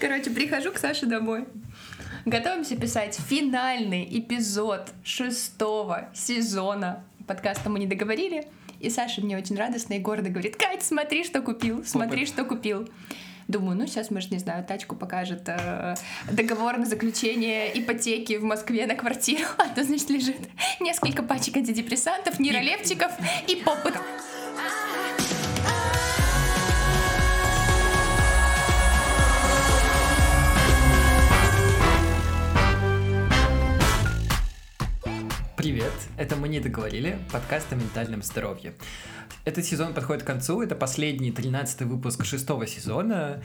[0.00, 1.46] Короче, прихожу к Саше домой.
[2.26, 8.46] Готовимся писать финальный эпизод шестого сезона подкаста «Мы не договорили».
[8.80, 12.28] И Саша мне очень радостно и гордо говорит, Кать, смотри, что купил, смотри, Опыт.
[12.28, 12.88] что купил.
[13.48, 15.94] Думаю, ну сейчас, может, не знаю, тачку покажет э,
[16.30, 20.36] договор на заключение ипотеки в Москве на квартиру, а то, значит, лежит
[20.80, 23.12] несколько пачек антидепрессантов, нейролептиков
[23.48, 23.94] и попыт.
[35.66, 38.72] Привет, это «Мы не договорили», подкаст о ментальном здоровье.
[39.44, 43.42] Этот сезон подходит к концу, это последний, тринадцатый выпуск шестого сезона.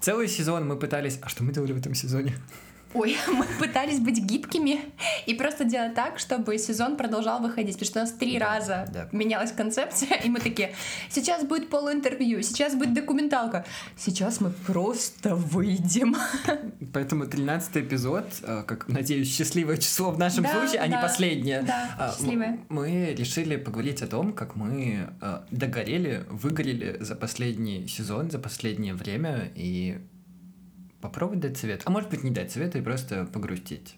[0.00, 1.20] Целый сезон мы пытались...
[1.22, 2.34] А что мы делали в этом сезоне?
[2.94, 4.80] Ой, мы пытались быть гибкими
[5.26, 8.86] и просто делать так, чтобы сезон продолжал выходить, потому что у нас три да, раза
[8.92, 9.08] да.
[9.10, 10.74] менялась концепция, и мы такие,
[11.10, 13.64] сейчас будет полуинтервью, сейчас будет документалка,
[13.96, 16.16] сейчас мы просто выйдем.
[16.92, 21.02] Поэтому 13 эпизод, э, как, надеюсь, счастливое число в нашем да, случае, а да, не
[21.02, 21.62] последнее.
[21.62, 22.60] Да, а, счастливое.
[22.68, 28.94] Мы решили поговорить о том, как мы э, догорели, выгорели за последний сезон, за последнее
[28.94, 29.98] время, и
[31.04, 33.96] попробовать дать совет, а может быть не дать совета и просто погрустить.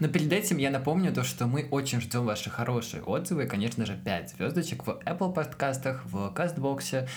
[0.00, 3.96] Но перед этим я напомню то, что мы очень ждем ваши хорошие отзывы, конечно же,
[3.96, 7.08] 5 звездочек в Apple подкастах, в Кастбоксе.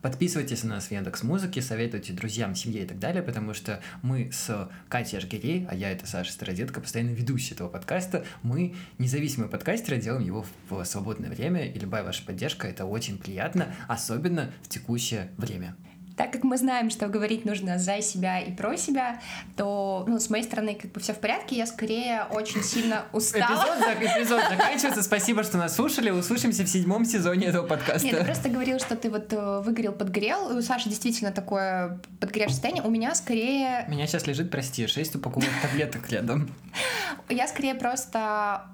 [0.00, 4.32] Подписывайтесь на нас в Яндекс Музыке, советуйте друзьям, семье и так далее, потому что мы
[4.32, 10.00] с Катей Ажгирей, а я это Саша Стародетка, постоянно ведущий этого подкаста, мы независимые подкастеры,
[10.00, 15.28] делаем его в свободное время, и любая ваша поддержка— это очень приятно, особенно в текущее
[15.36, 15.76] время.
[16.20, 19.22] Так как мы знаем, что говорить нужно за себя и про себя,
[19.56, 23.78] то, ну, с моей стороны, как бы все в порядке, я скорее очень сильно устала.
[23.78, 25.02] Эпизод, эпизод заканчивается.
[25.02, 26.10] Спасибо, что нас слушали.
[26.10, 28.06] Услышимся в седьмом сезоне этого подкаста.
[28.06, 30.58] Нет, ты просто говорил, что ты вот э, выгорел, подгорел.
[30.58, 32.82] У Саши действительно такое подгоревшее состояние.
[32.82, 33.86] У меня скорее...
[33.88, 36.50] У меня сейчас лежит, прости, шесть упаковок таблеток рядом.
[37.30, 38.66] Я скорее просто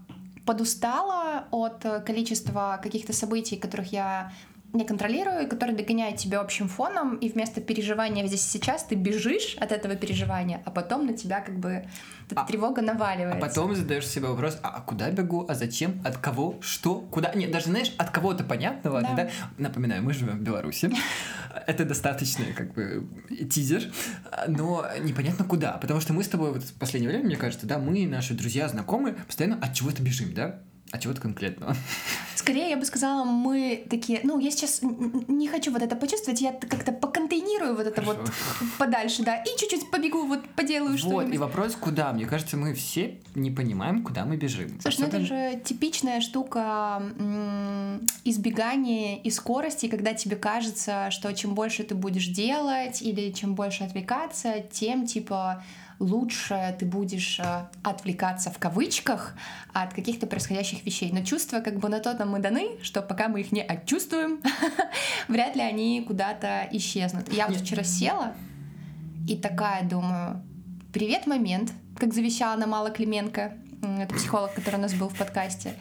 [0.44, 4.32] подустала от количества каких-то событий, которых я
[4.76, 9.56] не контролирую, и который догоняет тебя общим фоном, и вместо переживания здесь сейчас ты бежишь
[9.58, 11.86] от этого переживания, а потом на тебя как бы
[12.28, 13.38] эта а, тревога наваливается.
[13.38, 17.32] А потом задаешь себе вопрос, а, а куда бегу, а зачем, от кого, что, куда?
[17.34, 19.14] Нет, даже знаешь, от кого-то понятного, да.
[19.14, 19.30] да?
[19.58, 20.92] Напоминаю, мы живем в Беларуси.
[21.66, 23.06] Это достаточно как бы
[23.50, 23.84] тизер,
[24.48, 27.78] но непонятно куда, потому что мы с тобой вот в последнее время, мне кажется, да,
[27.78, 30.60] мы, наши друзья, знакомые, постоянно от чего-то бежим, да?
[30.92, 31.76] А чего-то конкретного?
[32.34, 36.52] Скорее, я бы сказала, мы такие, ну, я сейчас не хочу вот это почувствовать, я
[36.52, 38.20] как-то поконтейнирую вот это Хорошо.
[38.20, 38.32] вот
[38.78, 41.24] подальше, да, и чуть-чуть побегу, вот поделаю вот, что-нибудь.
[41.24, 42.12] Вот, и вопрос, куда?
[42.12, 44.80] Мне кажется, мы все не понимаем, куда мы бежим.
[44.80, 45.18] Слушай, Особенно...
[45.18, 47.02] ну это же типичная штука
[48.24, 53.84] избегания и скорости, когда тебе кажется, что чем больше ты будешь делать или чем больше
[53.84, 55.64] отвлекаться, тем, типа,
[55.98, 59.34] лучше ты будешь э, отвлекаться в кавычках
[59.72, 61.10] от каких-то происходящих вещей.
[61.12, 64.40] Но чувства как бы на то нам мы даны, что пока мы их не отчувствуем,
[65.28, 67.32] вряд ли они куда-то исчезнут.
[67.32, 68.34] Я вот вчера села
[69.28, 70.42] и такая думаю,
[70.92, 73.54] привет, момент, как завещала на Мала Клименко,
[73.98, 75.74] это психолог, который у нас был в подкасте.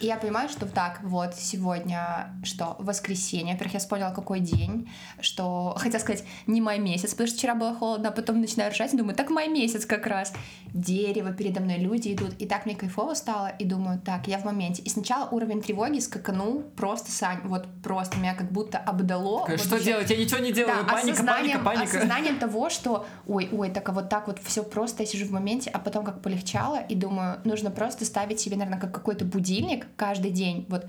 [0.00, 3.54] И я понимаю, что так, вот, сегодня что, воскресенье.
[3.54, 4.88] Во-первых, я вспомнила, какой день,
[5.20, 8.94] что, хотя сказать, не май месяц, потому что вчера было холодно, а потом начинаю ржать
[8.94, 10.32] и думаю, так май месяц как раз.
[10.72, 12.34] Дерево передо мной, люди идут.
[12.38, 14.82] И так мне кайфово стало, и думаю, так, я в моменте.
[14.82, 19.46] И сначала уровень тревоги скаканул просто, Сань, вот просто меня как будто обдало.
[19.46, 19.84] Как, вот что уже...
[19.84, 20.10] делать?
[20.10, 21.98] Я ничего не делаю, да, паника, паника, паника.
[21.98, 25.32] Осознанием того, что, ой, ой, так а вот так вот все просто, я сижу в
[25.32, 29.87] моменте, а потом как полегчало, и думаю, нужно просто ставить себе, наверное, как какой-то будильник,
[29.96, 30.66] каждый день.
[30.68, 30.86] Вот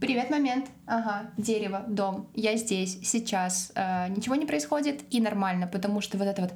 [0.00, 0.66] Привет, момент.
[0.86, 2.28] Ага, дерево, дом.
[2.32, 3.72] Я здесь, сейчас.
[3.74, 6.52] Э, ничего не происходит и нормально, потому что вот это вот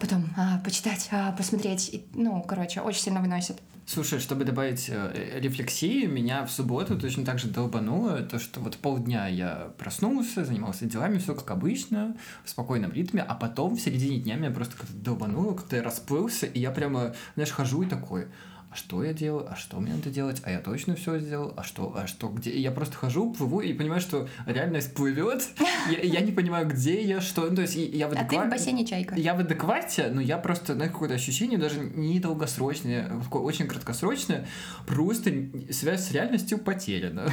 [0.00, 3.58] потом а, почитать, а, посмотреть, и, ну, короче, очень сильно выносит.
[3.84, 8.78] Слушай, чтобы добавить э, рефлексии, меня в субботу точно так же долбануло, то, что вот
[8.78, 14.18] полдня я проснулся, занимался делами, все как обычно, в спокойном ритме, а потом в середине
[14.18, 18.28] дня меня просто как-то долбануло, как-то я расплылся, и я прямо, знаешь, хожу и такой,
[18.72, 21.62] а что я делаю, а что мне надо делать, а я точно все сделал, а
[21.62, 22.58] что, а что, где.
[22.58, 25.46] Я просто хожу, плыву и понимаю, что реальность плывет.
[25.90, 27.42] Я, я не понимаю, где я, что.
[27.50, 28.36] Ну, то есть я в адеквате.
[28.38, 29.14] А ты в бассейне чайка.
[29.14, 34.46] Я в адеквате, но я просто, на какое-то ощущение, даже не долгосрочное, очень краткосрочное,
[34.86, 35.30] просто
[35.70, 37.30] связь с реальностью потеряна.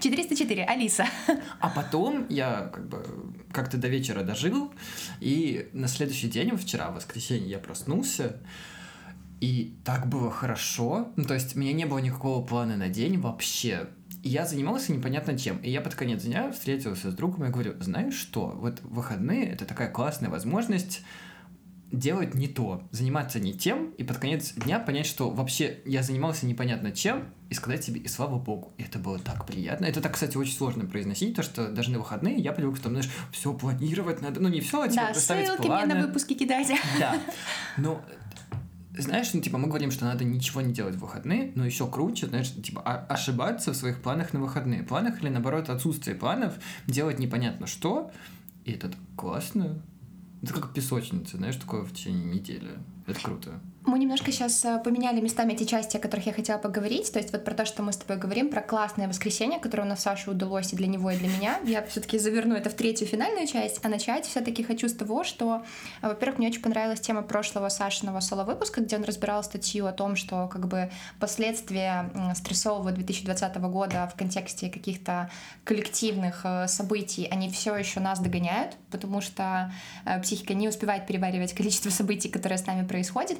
[0.00, 1.04] 404, Алиса.
[1.58, 3.04] А потом я как бы
[3.52, 4.72] как-то до вечера дожил,
[5.20, 8.40] и на следующий день, вчера, в воскресенье, я проснулся,
[9.40, 11.08] и так было хорошо.
[11.16, 13.88] Ну, то есть, у меня не было никакого плана на день вообще.
[14.22, 15.58] И я занимался непонятно чем.
[15.58, 19.64] И я под конец дня встретился с другом и говорю, знаешь что, вот выходные— это
[19.64, 21.02] такая классная возможность
[21.92, 26.46] делать не то, заниматься не тем, и под конец дня понять, что вообще я занимался
[26.46, 29.86] непонятно чем, и сказать себе, и слава богу, и это было так приятно.
[29.86, 33.08] Это так, кстати, очень сложно произносить, то, что даже на выходные я привык, что, знаешь,
[33.32, 35.86] все планировать надо, ну не все, а типа да, ссылки планы.
[35.86, 36.70] мне на выпуски кидать.
[37.00, 37.18] Да,
[37.76, 38.00] но
[38.96, 42.26] знаешь, ну, типа, мы говорим, что надо ничего не делать в выходные, но еще круче,
[42.26, 44.82] знаешь, типа, ошибаться в своих планах на выходные.
[44.82, 46.54] Планах или, наоборот, отсутствие планов,
[46.86, 48.10] делать непонятно что,
[48.64, 49.80] и это классно.
[50.42, 52.70] Это как песочница, знаешь, такое в течение недели.
[53.06, 53.60] Это круто.
[53.86, 57.10] Мы немножко сейчас э, поменяли местами те части, о которых я хотела поговорить.
[57.10, 59.86] То есть вот про то, что мы с тобой говорим, про классное воскресенье, которое у
[59.86, 61.58] нас Саше удалось и для него, и для меня.
[61.64, 64.92] Я все таки заверну это в третью финальную часть, а начать все таки хочу с
[64.92, 65.62] того, что,
[66.02, 70.14] э, во-первых, мне очень понравилась тема прошлого Сашиного соло-выпуска, где он разбирал статью о том,
[70.14, 75.30] что как бы последствия стрессового 2020 года в контексте каких-то
[75.64, 79.72] коллективных э, событий, они все еще нас догоняют, потому что
[80.22, 83.38] психика не успевает переваривать количество событий, которые с нами происходят.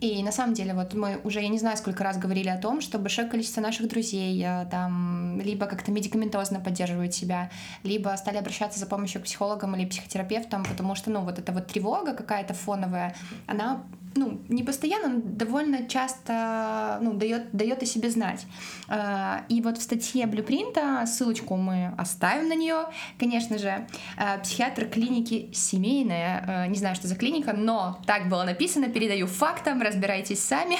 [0.00, 2.80] И на самом деле, вот мы уже, я не знаю, сколько раз говорили о том,
[2.80, 7.50] что большое количество наших друзей э, там либо как-то медикаментозно поддерживают себя,
[7.82, 11.66] либо стали обращаться за помощью к психологам или психотерапевтам, потому что, ну, вот эта вот
[11.66, 13.16] тревога какая-то фоновая,
[13.46, 13.82] она
[14.14, 18.46] ну, не постоянно, но довольно часто ну, дает, дает о себе знать.
[18.88, 22.86] А, и вот в статье Блюпринта, ссылочку мы оставим на нее,
[23.18, 28.44] конечно же, а, психиатр клиники семейная, а, не знаю, что за клиника, но так было
[28.44, 30.78] написано, передаю фактам, разбирайтесь сами,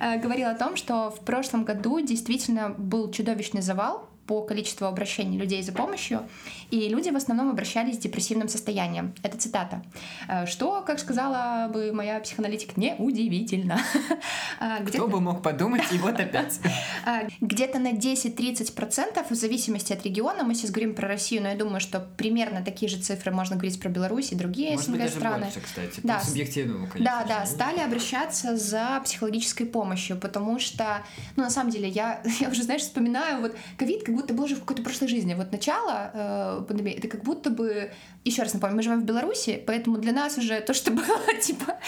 [0.22, 5.62] говорил о том, что в прошлом году действительно был чудовищный завал по количеству обращений людей
[5.62, 6.28] за помощью,
[6.70, 9.14] и люди в основном обращались с депрессивным состоянием.
[9.22, 9.82] Это цитата.
[10.28, 13.78] «Э, что, как сказала бы моя психоаналитик, неудивительно.
[14.60, 16.58] Э, Кто бы мог подумать, и вот опять.
[17.06, 21.54] Э, где-то на 10-30% в зависимости от региона, мы сейчас говорим про Россию, но я
[21.54, 25.44] думаю, что примерно такие же цифры можно говорить про Беларусь и другие Может СНГ страны.
[25.44, 27.04] Больше, кстати, да, субъективному, конечно.
[27.04, 31.04] Да, да, стали обращаться за психологической помощью, потому что,
[31.36, 34.56] ну, на самом деле, я, я уже, знаешь, вспоминаю, вот ковид как будто был же
[34.56, 35.34] в какой-то прошлой жизни.
[35.34, 37.90] Вот начало э, пандемии, это как будто бы,
[38.24, 41.06] еще раз напомню, мы живем в Беларуси, поэтому для нас уже то, что было,
[41.42, 41.78] типа,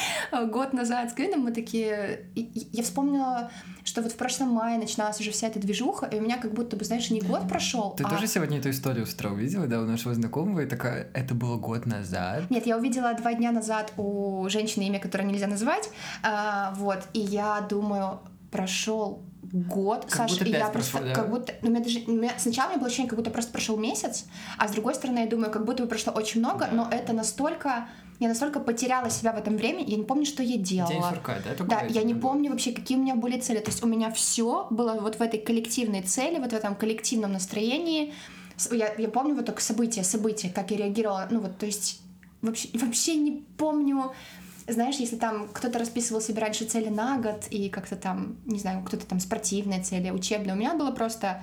[0.47, 2.27] год назад с ковидом, мы такие...
[2.35, 3.51] Я вспомнила,
[3.85, 6.77] что вот в прошлом мае начиналась уже вся эта движуха, и у меня как будто
[6.77, 7.95] бы, знаешь, не год прошел.
[7.97, 8.11] Ты а...
[8.11, 11.57] тоже сегодня эту историю с утра увидела, да, у нашего знакомого, и такая, это было
[11.57, 12.51] год назад?
[12.51, 15.91] Нет, я увидела два дня назад у женщины имя, которое нельзя назвать,
[16.23, 18.21] а, вот, и я думаю,
[18.51, 21.15] прошел год, как Саша, и я просто прошло, да?
[21.15, 23.77] как будто, ну, меня даже, меня, сначала у меня было ощущение, как будто просто прошел
[23.77, 24.27] месяц,
[24.59, 26.73] а с другой стороны, я думаю, как будто бы прошло очень много, да.
[26.73, 27.89] но это настолько,
[28.21, 30.93] я настолько потеряла себя в этом времени, я не помню, что я делала.
[30.93, 31.65] День сурка, да?
[31.65, 34.69] да, я не помню вообще, какие у меня были цели, то есть у меня все
[34.71, 38.15] было вот в этой коллективной цели, вот в этом коллективном настроении,
[38.71, 42.01] я, я помню вот только события, события, как я реагировала, ну вот, то есть
[42.43, 44.13] вообще, вообще не помню,
[44.73, 48.83] знаешь, если там кто-то расписывал себе раньше цели на год, и как-то там, не знаю,
[48.85, 51.43] кто-то там спортивные цели, учебные, у меня было просто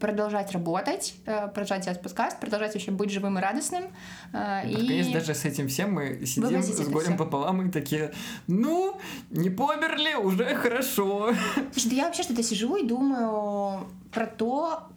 [0.00, 3.84] продолжать работать, э, продолжать делать подкаст, продолжать вообще быть живым и радостным.
[4.32, 5.12] Э, и, и...
[5.12, 8.12] даже с этим всем мы сидим с горем пополам и такие,
[8.46, 8.98] ну,
[9.30, 11.32] не померли, уже хорошо.
[11.72, 14.88] Слушай, я вообще что-то сижу и думаю про то,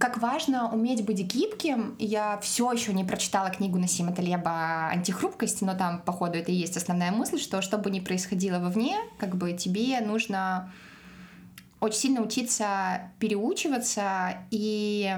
[0.00, 1.94] как важно уметь быть гибким.
[1.98, 6.78] Я все еще не прочитала книгу Насима Талеба «Антихрупкость», но там, походу, это и есть
[6.78, 10.72] основная мысль, что что бы ни происходило вовне, как бы тебе нужно
[11.80, 15.14] очень сильно учиться переучиваться и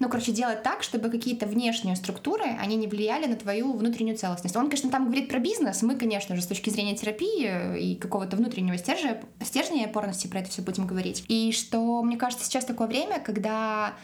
[0.00, 4.56] ну, короче, делать так, чтобы какие-то внешние структуры, они не влияли на твою внутреннюю целостность.
[4.56, 8.36] Он, конечно, там говорит про бизнес, мы, конечно же, с точки зрения терапии и какого-то
[8.36, 11.24] внутреннего стержня, стержня и опорности про это все будем говорить.
[11.28, 13.94] И что, мне кажется, сейчас такое время, когда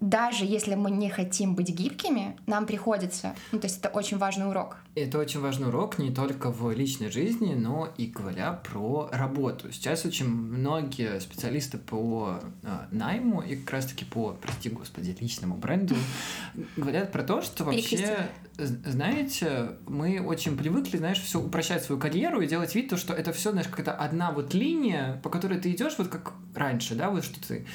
[0.00, 3.34] даже если мы не хотим быть гибкими, нам приходится.
[3.52, 4.76] Ну, то есть это очень важный урок.
[4.94, 9.72] Это очень важный урок не только в личной жизни, но и говоря про работу.
[9.72, 15.94] Сейчас очень многие специалисты по э, найму и как раз-таки по, прости господи, личному бренду
[16.76, 22.46] говорят про то, что вообще, знаете, мы очень привыкли, знаешь, все упрощать свою карьеру и
[22.46, 25.94] делать вид, то, что это все, знаешь, какая-то одна вот линия, по которой ты идешь,
[25.98, 27.66] вот как раньше, да, вот что ты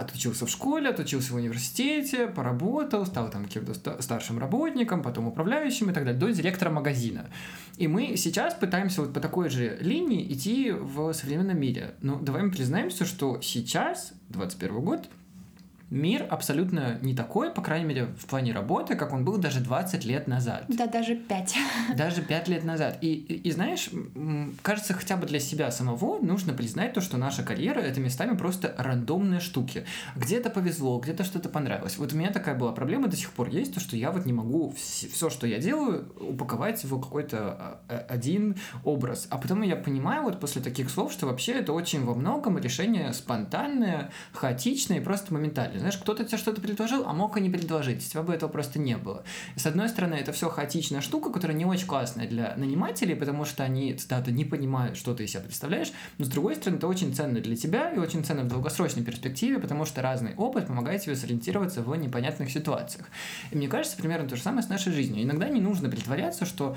[0.00, 5.92] отучился в школе, отучился в университете, поработал, стал там каким-то старшим работником, потом управляющим и
[5.92, 7.26] так далее, до директора магазина.
[7.76, 11.94] И мы сейчас пытаемся вот по такой же линии идти в современном мире.
[12.00, 15.08] Но давай мы признаемся, что сейчас, 21 год,
[15.92, 20.04] мир абсолютно не такой, по крайней мере, в плане работы, как он был даже 20
[20.04, 20.64] лет назад.
[20.68, 21.54] Да, даже 5.
[21.96, 22.98] Даже 5 лет назад.
[23.02, 23.90] И, и, и знаешь,
[24.62, 28.74] кажется, хотя бы для себя самого нужно признать то, что наша карьера— это местами просто
[28.78, 29.84] рандомные штуки.
[30.16, 31.98] Где-то повезло, где-то что-то понравилось.
[31.98, 34.32] Вот у меня такая была проблема до сих пор есть, то, что я вот не
[34.32, 39.26] могу все, что я делаю, упаковать в какой-то а, а, один образ.
[39.28, 43.12] А потом я понимаю вот после таких слов, что вообще это очень во многом решение
[43.12, 45.81] спонтанное, хаотичное и просто моментальное.
[45.82, 48.06] Знаешь, кто-то тебе что-то предложил, а мог и не предложить.
[48.06, 49.24] У тебя бы этого просто не было.
[49.56, 53.44] И с одной стороны, это все хаотичная штука, которая не очень классная для нанимателей, потому
[53.44, 55.92] что они, цитата, не понимают, что ты из себя представляешь.
[56.18, 59.58] Но с другой стороны, это очень ценно для тебя и очень ценно в долгосрочной перспективе,
[59.58, 63.06] потому что разный опыт помогает тебе сориентироваться в непонятных ситуациях.
[63.50, 65.22] И мне кажется, примерно то же самое с нашей жизнью.
[65.22, 66.76] Иногда не нужно притворяться, что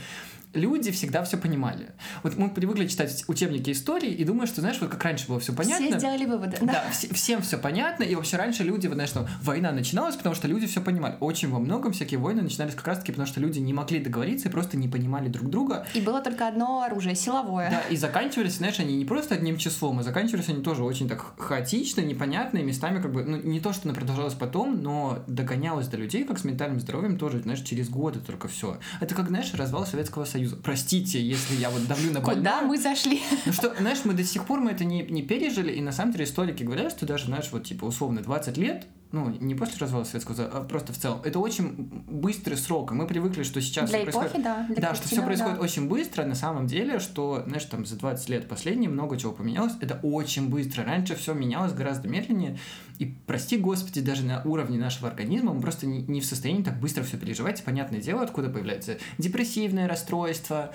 [0.54, 1.92] люди всегда все понимали.
[2.24, 5.54] Вот мы привыкли читать учебники истории и думаю, что, знаешь, вот как раньше было все
[5.54, 5.88] понятно.
[5.88, 6.58] Все сделали выводы.
[6.62, 10.36] Да, да вс- всем все понятно, и вообще раньше люди, знаешь, что война начиналась, потому
[10.36, 11.16] что люди все понимали.
[11.20, 14.52] Очень во многом всякие войны начинались как раз-таки, потому что люди не могли договориться и
[14.52, 15.86] просто не понимали друг друга.
[15.94, 17.70] И было только одно оружие, силовое.
[17.70, 21.34] Да, и заканчивались, знаешь, они не просто одним числом, а заканчивались они тоже очень так
[21.38, 25.88] хаотично, непонятно, и местами как бы, ну, не то, что она продолжалась потом, но догонялась
[25.88, 28.78] до людей, как с ментальным здоровьем, тоже, знаешь, через годы только все.
[29.02, 30.58] Это как, знаешь, развал Советского Союза.
[30.58, 32.36] Простите, если я вот давлю на больное.
[32.36, 33.22] Куда мы зашли?
[33.46, 36.12] Ну что, знаешь, мы до сих пор мы это не, не пережили, и на самом
[36.12, 40.04] деле историки говорят, что даже, знаешь, вот типа условно 20 лет ну, не после развала
[40.04, 41.22] Советского Союза, а просто в целом.
[41.24, 41.74] Это очень
[42.08, 44.44] быстрый срок, и мы привыкли, что сейчас Для все эпохи, происходит...
[44.44, 44.66] да.
[44.68, 45.62] Для да, что все происходит да.
[45.62, 49.74] очень быстро, на самом деле, что, знаешь, там за 20 лет последние много чего поменялось,
[49.80, 50.84] это очень быстро.
[50.84, 52.58] Раньше все менялось гораздо медленнее,
[53.00, 56.80] и, прости господи, даже на уровне нашего организма мы просто не, не в состоянии так
[56.80, 57.64] быстро все переживать.
[57.64, 60.72] Понятное дело, откуда появляется депрессивное расстройство,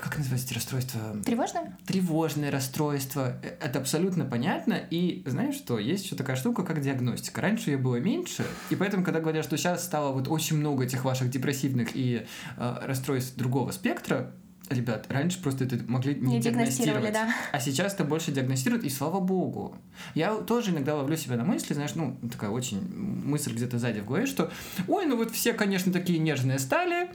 [0.00, 1.00] как называется эти расстройства?
[1.24, 1.76] Тревожное?
[1.86, 3.38] Тревожное расстройство.
[3.42, 4.80] Э, это абсолютно понятно.
[4.90, 5.78] И знаешь что?
[5.78, 7.40] Есть еще такая штука, как диагностика.
[7.40, 11.04] Раньше ее было меньше, и поэтому, когда говорят, что сейчас стало вот очень много этих
[11.04, 12.26] ваших депрессивных и
[12.56, 14.32] э, расстройств другого спектра,
[14.68, 17.12] ребят, раньше просто это могли не, не диагностировать.
[17.12, 17.32] Да.
[17.52, 19.76] А сейчас это больше диагностируют, и слава богу.
[20.14, 24.06] Я тоже иногда ловлю себя на мысли, знаешь, ну, такая очень мысль где-то сзади в
[24.06, 24.50] голове, что,
[24.88, 27.10] ой, ну вот все, конечно, такие нежные стали,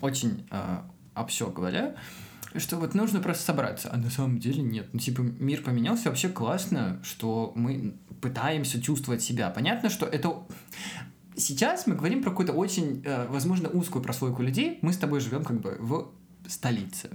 [0.00, 0.78] очень э,
[1.14, 1.94] общо говоря,
[2.56, 4.88] что вот нужно просто собраться, а на самом деле нет.
[4.92, 9.50] Ну, типа, мир поменялся, вообще классно, что мы пытаемся чувствовать себя.
[9.50, 10.42] Понятно, что это...
[11.36, 14.78] Сейчас мы говорим про какую-то очень, э, возможно, узкую прослойку людей.
[14.82, 16.12] Мы с тобой живем как бы в
[16.48, 17.10] столице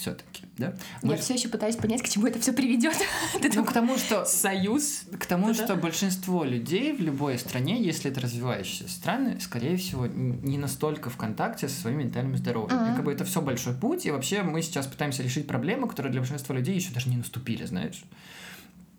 [0.00, 0.74] все-таки, да?
[1.02, 1.12] Мы...
[1.12, 2.96] Я все еще пытаюсь понять, к чему это все приведет.
[3.54, 5.54] ну, к тому, что союз, к тому, да?
[5.54, 11.16] что большинство людей в любой стране, если это развивающиеся страны, скорее всего, не настолько в
[11.16, 12.92] контакте со своим ментальным здоровьем.
[12.92, 16.10] И как бы это все большой путь, и вообще мы сейчас пытаемся решить проблемы, которые
[16.10, 18.02] для большинства людей еще даже не наступили, знаешь.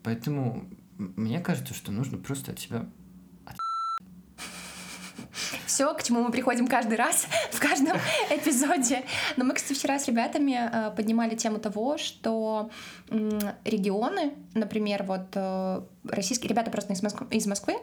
[0.04, 0.66] Поэтому
[0.98, 2.86] мне кажется, что нужно просто от себя
[5.82, 7.98] все, к чему мы приходим каждый раз, в каждом
[8.30, 9.04] эпизоде.
[9.36, 12.70] Но мы, кстати, вчера с ребятами э, поднимали тему того, что
[13.66, 17.76] регионы, например, вот э, российские ребята просто из Москвы, из Москвы,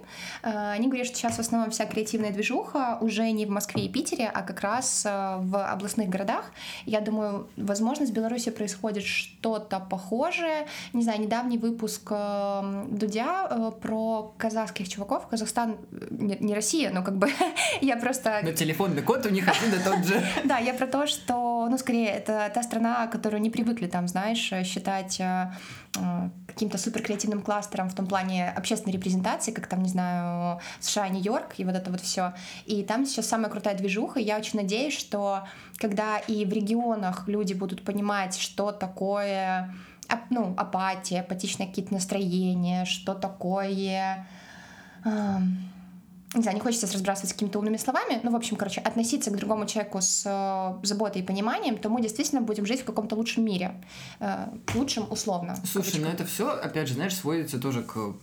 [0.43, 3.89] э, они говорят, что сейчас в основном вся креативная движуха уже не в Москве и
[3.89, 6.51] Питере, а как раз в областных городах.
[6.85, 10.67] Я думаю, возможно, с Беларусью происходит что-то похожее.
[10.93, 12.11] Не знаю, недавний выпуск
[12.89, 15.27] Дудя про казахских чуваков.
[15.29, 15.77] Казахстан
[16.11, 17.31] не Россия, но как бы
[17.81, 18.41] я просто...
[18.43, 20.23] Но телефонный код у них один и тот же.
[20.45, 24.53] Да, я про то, что, ну, скорее, это та страна, которую не привыкли там, знаешь,
[24.65, 25.88] считать э, э,
[26.47, 31.55] каким-то супер креативным кластером в том плане общественной репрезентации, как там, не знаю, США, Нью-Йорк
[31.59, 32.35] и вот это вот все.
[32.67, 35.45] И там сейчас самая крутая движуха, и я очень надеюсь, что
[35.77, 39.75] когда и в регионах люди будут понимать, что такое
[40.31, 44.27] ну, апатия, апатичные какие-то настроения, что такое
[46.35, 49.67] не знаю, не хочется разбрасываться какими-то умными словами, но, в общем, короче, относиться к другому
[49.67, 53.83] человеку с э, заботой и пониманием, то мы действительно будем жить в каком-то лучшем мире.
[54.21, 55.57] Э, лучшем условно.
[55.65, 58.15] Слушай, но это все, опять же, знаешь, сводится тоже к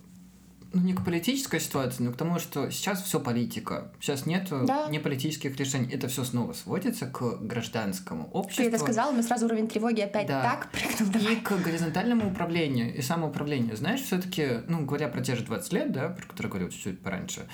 [0.75, 3.93] ну, не к политической ситуации, но к тому, что сейчас все политика.
[4.01, 4.87] Сейчас нет да.
[4.89, 5.87] не политических решений.
[5.89, 8.63] Это все снова сводится к гражданскому обществу.
[8.65, 10.43] Ты это сказала, мы сразу уровень тревоги опять да.
[10.43, 11.13] так прыгнул.
[11.13, 11.35] Давай.
[11.35, 13.77] И к горизонтальному управлению и самоуправлению.
[13.77, 17.47] Знаешь, все-таки, ну, говоря про те же 20 лет, да, про которые говорил чуть-чуть пораньше,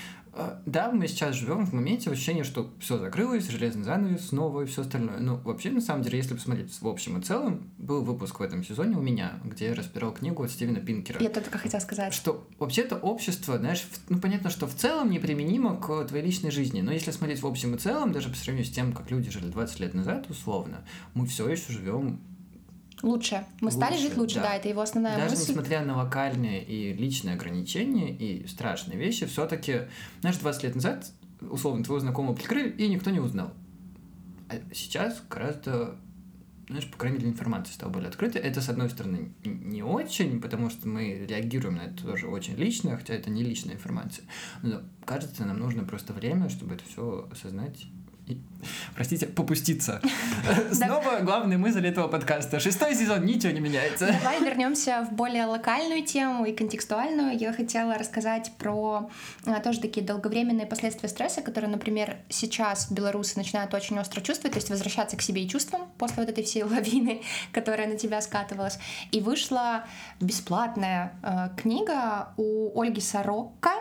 [0.65, 4.81] да, мы сейчас живем в моменте ощущения, что все закрылось, железный занавес снова и все
[4.81, 5.19] остальное.
[5.19, 8.63] Но вообще, на самом деле, если посмотреть в общем и целом, был выпуск в этом
[8.63, 11.21] сезоне у меня, где я разбирал книгу от Стивена Пинкера.
[11.21, 12.13] Я только хотела сказать.
[12.13, 16.93] Что вообще-то общество, знаешь, ну понятно, что в целом неприменимо к твоей личной жизни, но
[16.93, 19.79] если смотреть в общем и целом, даже по сравнению с тем, как люди жили 20
[19.81, 22.21] лет назад, условно, мы все еще живем
[23.01, 23.45] Лучше.
[23.61, 24.41] Мы стали Лучше, жить лучше, да.
[24.43, 24.55] да.
[24.55, 25.49] это его основная Даже мысль.
[25.51, 29.81] несмотря на локальные и личные ограничения и страшные вещи, все-таки,
[30.21, 33.51] знаешь, 20 лет назад, условно, твоего знакомого прикрыли, и никто не узнал.
[34.49, 35.95] А сейчас гораздо,
[36.67, 38.41] знаешь, по крайней мере, информация стала более открытой.
[38.41, 42.97] Это, с одной стороны, не очень, потому что мы реагируем на это тоже очень лично,
[42.97, 44.25] хотя это не личная информация.
[44.61, 47.85] Но, кажется, нам нужно просто время, чтобы это все осознать
[48.95, 50.01] простите, попуститься.
[50.71, 52.59] Снова главная мысль этого подкаста.
[52.59, 54.07] Шестой сезон, ничего не меняется.
[54.07, 57.37] Давай вернемся в более локальную тему и контекстуальную.
[57.37, 59.09] Я хотела рассказать про
[59.45, 64.57] а, тоже такие долговременные последствия стресса, которые, например, сейчас белорусы начинают очень остро чувствовать, то
[64.57, 67.21] есть возвращаться к себе и чувствам после вот этой всей лавины,
[67.51, 68.79] которая на тебя скатывалась.
[69.11, 69.85] И вышла
[70.19, 73.71] бесплатная э, книга у Ольги Сорокко.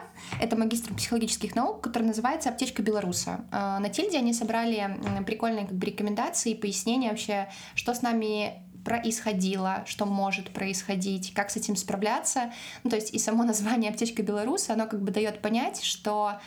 [0.40, 3.44] Это магистр психологических наук, которая называется «Аптечка белоруса».
[3.50, 8.62] Э, на Тильде они собрали прикольные как бы рекомендации и пояснения вообще, что с нами
[8.84, 12.52] происходило, что может происходить, как с этим справляться.
[12.82, 16.40] Ну, то есть и само название «Аптечка белоруса», оно как бы дает понять, что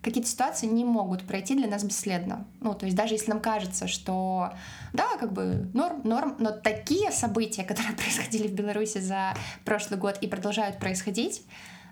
[0.00, 2.46] какие-то ситуации не могут пройти для нас бесследно.
[2.60, 4.52] Ну, то есть даже если нам кажется, что
[4.92, 9.34] да, как бы норм, норм, но такие события, которые происходили в Беларуси за
[9.64, 11.42] прошлый год и продолжают происходить,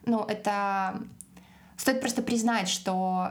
[0.07, 1.03] ну, это
[1.77, 3.31] стоит просто признать, что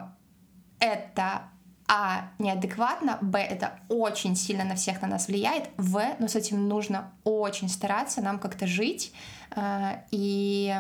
[0.80, 1.44] это
[1.88, 6.68] а, неадекватно, б, это очень сильно на всех на нас влияет, в, но с этим
[6.68, 9.14] нужно очень стараться, нам как-то жить,
[9.56, 10.74] э, и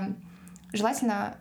[0.73, 1.37] желательно,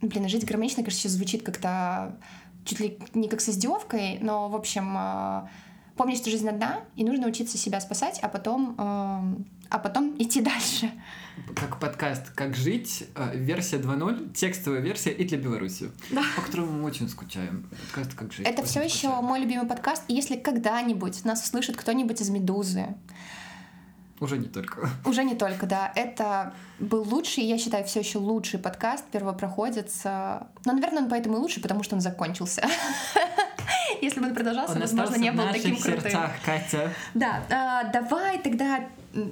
[0.00, 2.18] блин, жить гармонично, конечно, сейчас звучит как-то
[2.64, 5.48] чуть ли не как с издевкой, но, в общем, э,
[5.96, 9.36] помнить, что жизнь одна, и нужно учиться себя спасать, а потом, э,
[9.70, 10.90] а потом идти дальше.
[11.56, 16.22] Как подкаст «Как жить», э, версия 2.0, текстовая версия и для Беларуси, Да.
[16.36, 17.68] по которому мы очень скучаем.
[17.92, 18.46] Подкаст «Как жить».
[18.46, 20.04] Это все еще мой любимый подкаст.
[20.08, 22.94] И если когда-нибудь нас услышит кто-нибудь из Медузы,
[24.20, 24.88] Уже не только.
[25.04, 30.02] уже не только, да, это был лучший, я считаю, все еще лучший подкаст первопроходец.
[30.04, 32.62] э, Но, наверное, он поэтому и лучший, потому что он закончился.
[34.00, 36.00] Если бы он продолжался, Он возможно, не был таким крутым.
[36.02, 36.92] сердцах, Катя.
[37.14, 38.80] Да, а, давай тогда,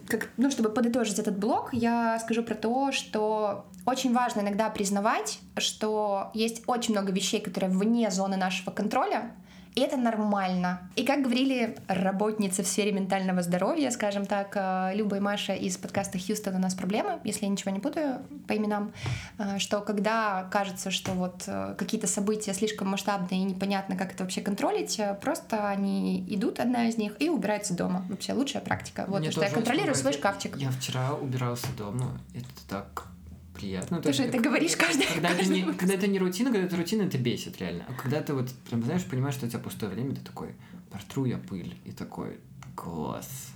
[0.07, 5.41] как, ну, чтобы подытожить этот блок, я скажу про то, что очень важно иногда признавать,
[5.57, 9.33] что есть очень много вещей, которые вне зоны нашего контроля,
[9.75, 10.81] и это нормально.
[10.97, 15.79] И как говорили работницы в сфере ментального здоровья, скажем так, э, Люба и Маша из
[15.79, 18.93] подкаста «Хьюстон, у нас проблемы», если я ничего не путаю по именам,
[19.39, 24.25] э, что когда кажется, что вот э, какие-то события слишком масштабные и непонятно, как это
[24.25, 28.05] вообще контролить, просто они идут, одна из них, и убираются дома.
[28.11, 29.07] Вообще лучшая практика.
[29.09, 30.57] Вот, Мне что я контролирую свой шкафчик.
[30.57, 32.21] Я вчера убирался дома.
[32.35, 33.12] Это так
[33.55, 34.01] приятно.
[34.01, 35.81] Ты же это как- говоришь каждый- когда, это не, выпуск.
[35.81, 37.85] когда это не рутина, когда это рутина, это бесит реально.
[37.89, 40.55] А когда ты вот прям, знаешь, понимаешь, что у тебя пустое время, ты такой,
[40.91, 42.39] протру я пыль, и такой,
[42.75, 43.49] класс,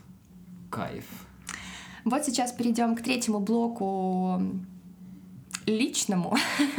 [0.70, 1.04] кайф.
[2.04, 4.40] Вот сейчас перейдем к третьему блоку
[5.66, 6.36] личному.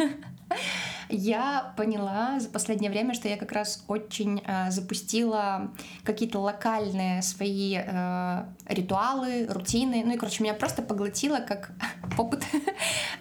[1.10, 5.72] Я поняла за последнее время, что я как раз очень э, запустила
[6.04, 10.04] какие-то локальные свои э, ритуалы, рутины.
[10.06, 11.72] Ну и, короче, меня просто поглотило как
[12.18, 12.44] опыт.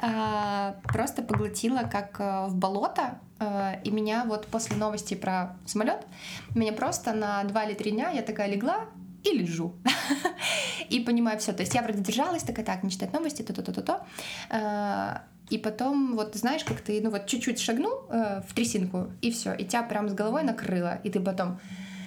[0.03, 3.19] Э, Просто поглотило как э, в болото.
[3.41, 6.07] Э, И меня вот после новости про самолет,
[6.55, 8.87] меня просто на два или три дня я такая легла
[9.25, 9.75] и лежу.
[10.91, 11.53] И понимаю все.
[11.53, 14.07] То есть я вроде держалась, такая, так, не читать новости, то-то-то-то-то.
[15.51, 19.55] И потом, вот знаешь, как ты, ну вот чуть-чуть шагнул э, в трясинку, и все,
[19.55, 21.61] и тебя прям с головой накрыло, и ты потом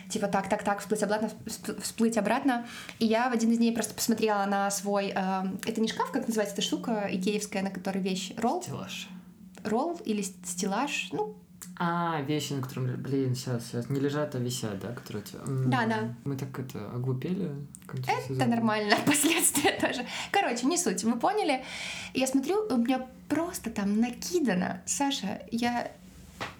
[0.10, 2.65] типа так, так, так, всплыть обратно, всп- всплыть обратно.
[2.97, 6.28] И я в один из дней просто посмотрела на свой, э, это не шкаф, как
[6.28, 9.08] называется эта штука икеевская, на которой вещь, ролл, Стеллаж.
[9.63, 11.36] ролл или ст- стеллаж, ну,
[11.78, 15.39] А, вещи, на котором, блин, сейчас, сейчас, не лежат, а висят, да, которые тебя...
[15.45, 16.13] Да, да.
[16.26, 17.52] Мы так это, оглупели.
[17.88, 18.48] Это сезона.
[18.48, 20.06] нормально, последствия тоже.
[20.32, 21.63] Короче, не суть, вы поняли?
[22.13, 24.82] Я смотрю, у меня просто там накидано.
[24.86, 25.91] Саша, я,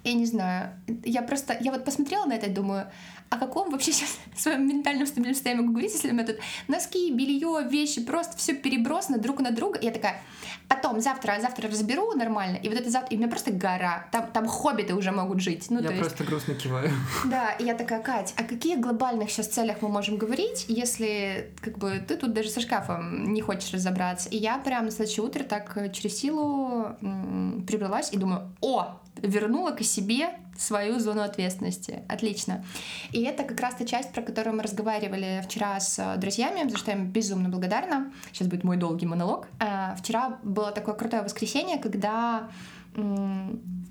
[0.03, 0.71] я не знаю,
[1.03, 2.88] я просто, я вот посмотрела на это и думаю,
[3.29, 6.37] о каком вообще сейчас своем ментальном стабильном состоянии могу говорить, если у меня тут
[6.67, 9.79] носки, белье, вещи, просто все перебросано друг на друга.
[9.79, 10.21] И я такая,
[10.67, 14.27] потом, завтра, завтра разберу нормально, и вот это завтра, и у меня просто гора, там,
[14.31, 15.67] там хоббиты уже могут жить.
[15.69, 16.91] Ну, Я то есть, просто грустно киваю.
[17.25, 21.77] да, и я такая, Кать, о каких глобальных сейчас целях мы можем говорить, если как
[21.77, 24.29] бы ты тут даже со шкафом не хочешь разобраться?
[24.29, 29.71] И я прям на следующее утро так через силу м, прибралась и думаю, о, вернула
[29.71, 32.03] к себе свою зону ответственности.
[32.07, 32.63] Отлично.
[33.11, 36.77] И это как раз та часть, про которую мы разговаривали вчера с э, друзьями, за
[36.77, 38.11] что я им безумно благодарна.
[38.33, 39.47] Сейчас будет мой долгий монолог.
[39.59, 42.49] А, Вчера было такое крутое воскресенье, когда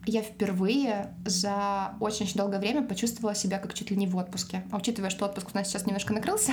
[0.06, 4.64] я впервые за очень-очень долгое время почувствовала себя как чуть ли не в отпуске.
[4.70, 6.52] А учитывая, что отпуск у нас сейчас немножко накрылся,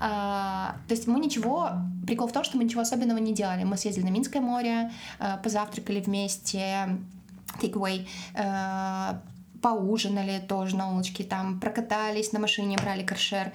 [0.00, 1.70] а, то есть мы ничего...
[2.06, 3.64] Прикол в том, что мы ничего особенного не делали.
[3.64, 4.92] Мы съездили на Минское море,
[5.42, 6.88] позавтракали вместе,
[7.60, 9.22] takeaway, а,
[9.62, 13.52] поужинали тоже на улочке, там прокатались на машине, брали каршер.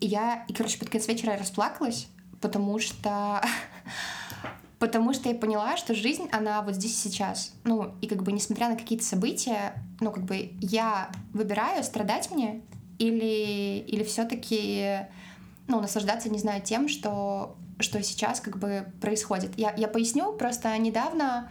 [0.00, 2.08] И я, и, короче, под конец вечера я расплакалась,
[2.40, 3.42] потому что
[4.78, 7.54] потому что я поняла, что жизнь, она вот здесь и сейчас.
[7.64, 12.62] Ну, и как бы несмотря на какие-то события, ну, как бы я выбираю, страдать мне
[12.98, 15.06] или, или все таки
[15.68, 19.56] ну, наслаждаться, не знаю, тем, что, что сейчас как бы происходит.
[19.56, 21.50] Я, я поясню, просто недавно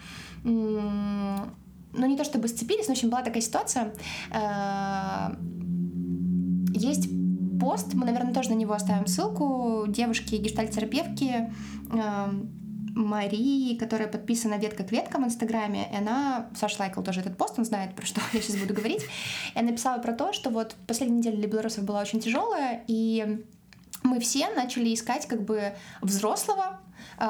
[1.94, 3.94] ну, не то чтобы сцепились, но, в общем, была такая ситуация.
[4.32, 5.36] Э,
[6.74, 7.10] есть
[7.60, 11.54] пост, мы, наверное, тоже на него оставим ссылку, девушки гештальтерапевтки,
[11.92, 12.50] эм,
[12.96, 17.58] Марии, которая подписана ветка к веткам в Инстаграме, и она, Саша лайкал тоже этот пост,
[17.58, 19.04] он знает, про что я сейчас буду говорить,
[19.54, 23.44] и она написала про то, что вот последняя неделя для белорусов была очень тяжелая, и
[24.04, 26.80] мы все начали искать как бы взрослого,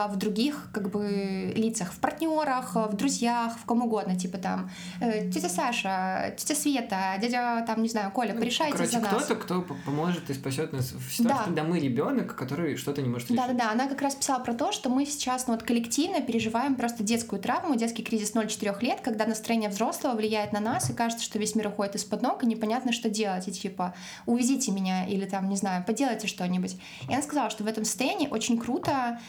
[0.07, 4.69] в других как бы лицах, в партнерах, в друзьях, в ком угодно, типа там
[5.01, 9.23] э, тетя Саша, тетя Света, дядя там, не знаю, Коля, ну, порешайте Короче, за нас.
[9.23, 11.43] кто-то, кто поможет и спасет нас в ситуации, да.
[11.45, 13.37] когда мы ребенок, который что-то не может решить.
[13.37, 17.03] Да-да-да, она как раз писала про то, что мы сейчас ну, вот коллективно переживаем просто
[17.03, 21.39] детскую травму, детский кризис 0-4 лет, когда настроение взрослого влияет на нас, и кажется, что
[21.39, 23.93] весь мир уходит из-под ног, и непонятно, что делать, и типа
[24.25, 26.77] увезите меня, или там, не знаю, поделайте что-нибудь.
[27.09, 29.19] И она сказала, что в этом состоянии очень круто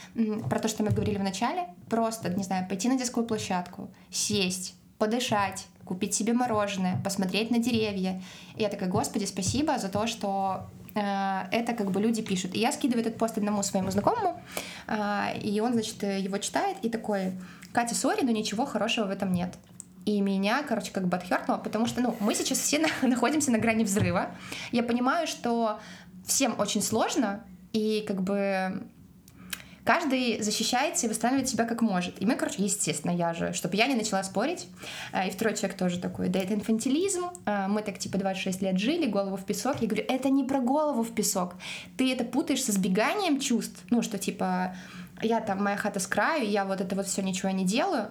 [0.52, 4.74] про то, что мы говорили в начале, просто, не знаю, пойти на детскую площадку, сесть,
[4.98, 8.22] подышать, купить себе мороженое, посмотреть на деревья.
[8.56, 12.54] И я такая, господи, спасибо за то, что э, это как бы люди пишут.
[12.54, 14.42] И я скидываю этот пост одному своему знакомому,
[14.88, 17.32] э, и он, значит, его читает и такой,
[17.72, 19.54] Катя, сори, но ничего хорошего в этом нет.
[20.04, 23.56] И меня, короче, как бы отхеркнуло, потому что, ну, мы сейчас все на, находимся на
[23.56, 24.32] грани взрыва.
[24.70, 25.80] Я понимаю, что
[26.26, 28.82] всем очень сложно, и как бы
[29.84, 32.20] каждый защищается и восстанавливает себя как может.
[32.20, 34.68] И мы, короче, естественно, я же, чтобы я не начала спорить.
[35.12, 38.78] А, и второй человек тоже такой, да это инфантилизм, а, мы так типа 26 лет
[38.78, 39.76] жили, голову в песок.
[39.80, 41.54] Я говорю, это не про голову в песок.
[41.96, 43.82] Ты это путаешь со сбеганием чувств.
[43.90, 44.74] Ну, что типа
[45.22, 48.08] я там, моя хата с краю, я вот это вот все ничего не делаю.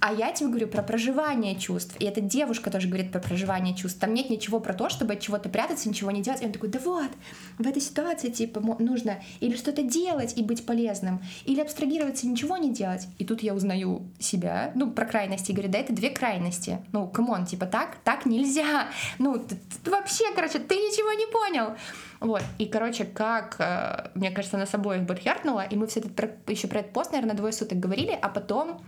[0.00, 1.96] А я тебе говорю про проживание чувств.
[1.98, 3.98] И эта девушка тоже говорит про проживание чувств.
[3.98, 6.40] Там нет ничего про то, чтобы от чего-то прятаться, ничего не делать.
[6.40, 7.10] И он такой, да вот,
[7.58, 12.56] в этой ситуации, типа, нужно или что-то делать и быть полезным, или абстрагироваться и ничего
[12.56, 13.08] не делать.
[13.18, 16.78] И тут я узнаю себя, ну, про крайности, и говорю, да это две крайности.
[16.92, 18.88] Ну, come on, типа, так, так нельзя.
[19.18, 19.44] Ну,
[19.84, 21.76] вообще, короче, ты ничего не понял.
[22.20, 26.30] Вот, и, короче, как, э, мне кажется, нас обоих butthurt нуло, и мы все это
[26.48, 28.80] еще про этот пост, наверное, двое суток говорили, а потом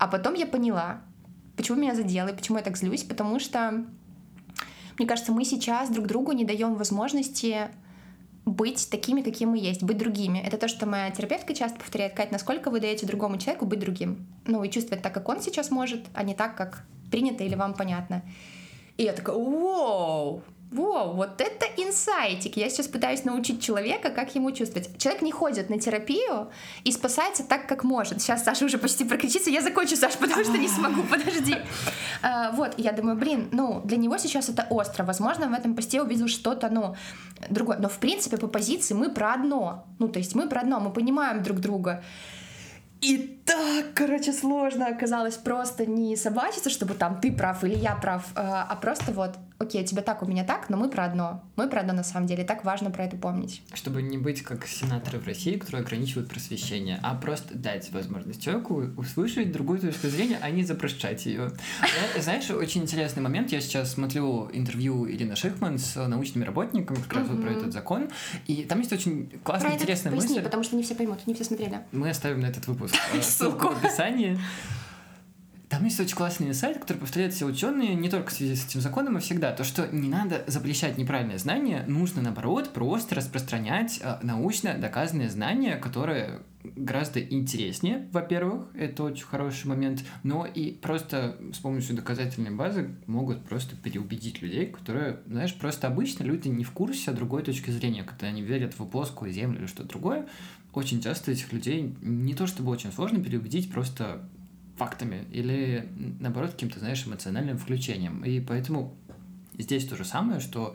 [0.00, 1.02] а потом я поняла,
[1.58, 3.84] почему меня задело и почему я так злюсь, потому что,
[4.98, 7.68] мне кажется, мы сейчас друг другу не даем возможности
[8.46, 10.38] быть такими, какие мы есть, быть другими.
[10.38, 14.26] Это то, что моя терапевтка часто повторяет, Кать, насколько вы даете другому человеку быть другим.
[14.46, 17.74] Ну, и чувствовать так, как он сейчас может, а не так, как принято или вам
[17.74, 18.22] понятно.
[18.96, 22.56] И я такая, вау, Воу, вот это инсайтик.
[22.56, 24.96] Я сейчас пытаюсь научить человека, как ему чувствовать.
[24.98, 26.48] Человек не ходит на терапию
[26.84, 28.22] и спасается так, как может.
[28.22, 29.50] Сейчас Саша уже почти прокричится.
[29.50, 31.56] Я закончу, Саша, потому что не смогу, подожди.
[32.22, 35.04] А, вот, я думаю, блин, ну, для него сейчас это остро.
[35.04, 36.94] Возможно, в этом посте увидел что-то, ну,
[37.48, 37.78] другое.
[37.78, 39.86] Но, в принципе, по позиции мы про одно.
[39.98, 42.04] Ну, то есть мы про одно, мы понимаем друг друга.
[43.00, 48.24] И так, короче, сложно оказалось просто не собачиться, чтобы там ты прав или я прав,
[48.34, 51.44] а, а просто вот окей, у тебя так, у меня так, но мы про одно.
[51.56, 52.44] Мы про одно на самом деле.
[52.44, 53.62] Так важно про это помнить.
[53.74, 58.86] Чтобы не быть как сенаторы в России, которые ограничивают просвещение, а просто дать возможность человеку
[58.96, 61.52] услышать другую точку зрения, а не запрещать ее.
[62.18, 63.52] Знаешь, очень интересный момент.
[63.52, 68.08] Я сейчас смотрю интервью Ирины Шихман с научными работниками как раз вот про этот закон.
[68.46, 70.40] И там есть очень классная, интересная мысль.
[70.42, 71.80] потому что не все поймут, не все смотрели.
[71.92, 74.38] Мы оставим на этот выпуск э, ссылку в описании.
[75.70, 78.80] Там есть очень классный инсайт, который повторяют все ученые не только в связи с этим
[78.80, 79.52] законом, а всегда.
[79.52, 85.76] То, что не надо запрещать неправильное знание, нужно, наоборот, просто распространять э, научно доказанные знания,
[85.76, 92.96] которые гораздо интереснее, во-первых, это очень хороший момент, но и просто с помощью доказательной базы
[93.06, 98.02] могут просто переубедить людей, которые, знаешь, просто обычно люди не в курсе другой точки зрения,
[98.02, 100.26] когда они верят в плоскую землю или что-то другое,
[100.72, 104.28] очень часто этих людей не то чтобы очень сложно переубедить, просто
[104.76, 105.88] фактами или,
[106.20, 108.24] наоборот, каким-то, знаешь, эмоциональным включением.
[108.24, 108.94] И поэтому
[109.58, 110.74] здесь то же самое, что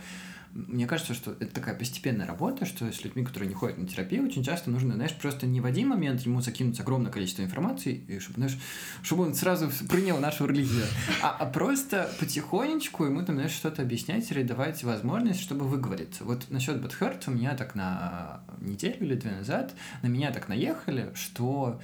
[0.56, 4.24] мне кажется, что это такая постепенная работа, что с людьми, которые не ходят на терапию,
[4.24, 8.20] очень часто нужно, знаешь, просто не в один момент ему закинуть огромное количество информации, и
[8.20, 8.58] чтобы, знаешь,
[9.04, 10.86] чтобы он сразу принял нашу религию,
[11.22, 16.24] а, а просто потихонечку ему там, знаешь, что-то объяснять или давать возможность, чтобы выговориться.
[16.24, 21.12] Вот насчет Бэтхерт у меня так на неделю или две назад на меня так наехали,
[21.16, 21.82] что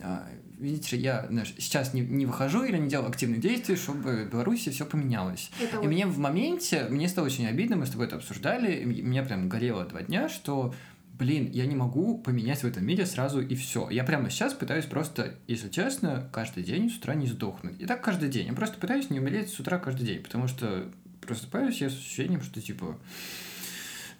[0.00, 0.28] а,
[0.62, 4.70] видите, я знаешь, сейчас не, не выхожу или не делаю активных действий, чтобы в Беларуси
[4.70, 5.50] все поменялось.
[5.60, 5.88] Это и очень...
[5.88, 9.48] мне в моменте, мне стало очень обидно, мы с тобой это обсуждали, и меня прям
[9.48, 10.74] горело два дня, что
[11.18, 13.88] блин, я не могу поменять в этом мире сразу и все.
[13.90, 17.80] Я прямо сейчас пытаюсь просто, если честно, каждый день с утра не сдохнуть.
[17.80, 18.48] И так каждый день.
[18.48, 22.42] Я просто пытаюсь не умереть с утра каждый день, потому что просыпаюсь я с ощущением,
[22.42, 22.98] что типа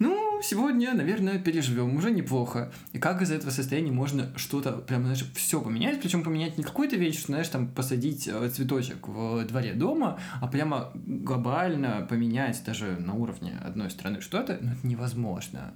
[0.03, 2.73] ну, сегодня, наверное, переживем, уже неплохо.
[2.91, 6.97] И как из этого состояния можно что-то, прям, знаешь, все поменять, причем поменять не какую-то
[6.97, 12.97] вещь, что, знаешь, там посадить э, цветочек в дворе дома, а прямо глобально поменять даже
[12.99, 15.73] на уровне одной страны что-то, ну, это невозможно.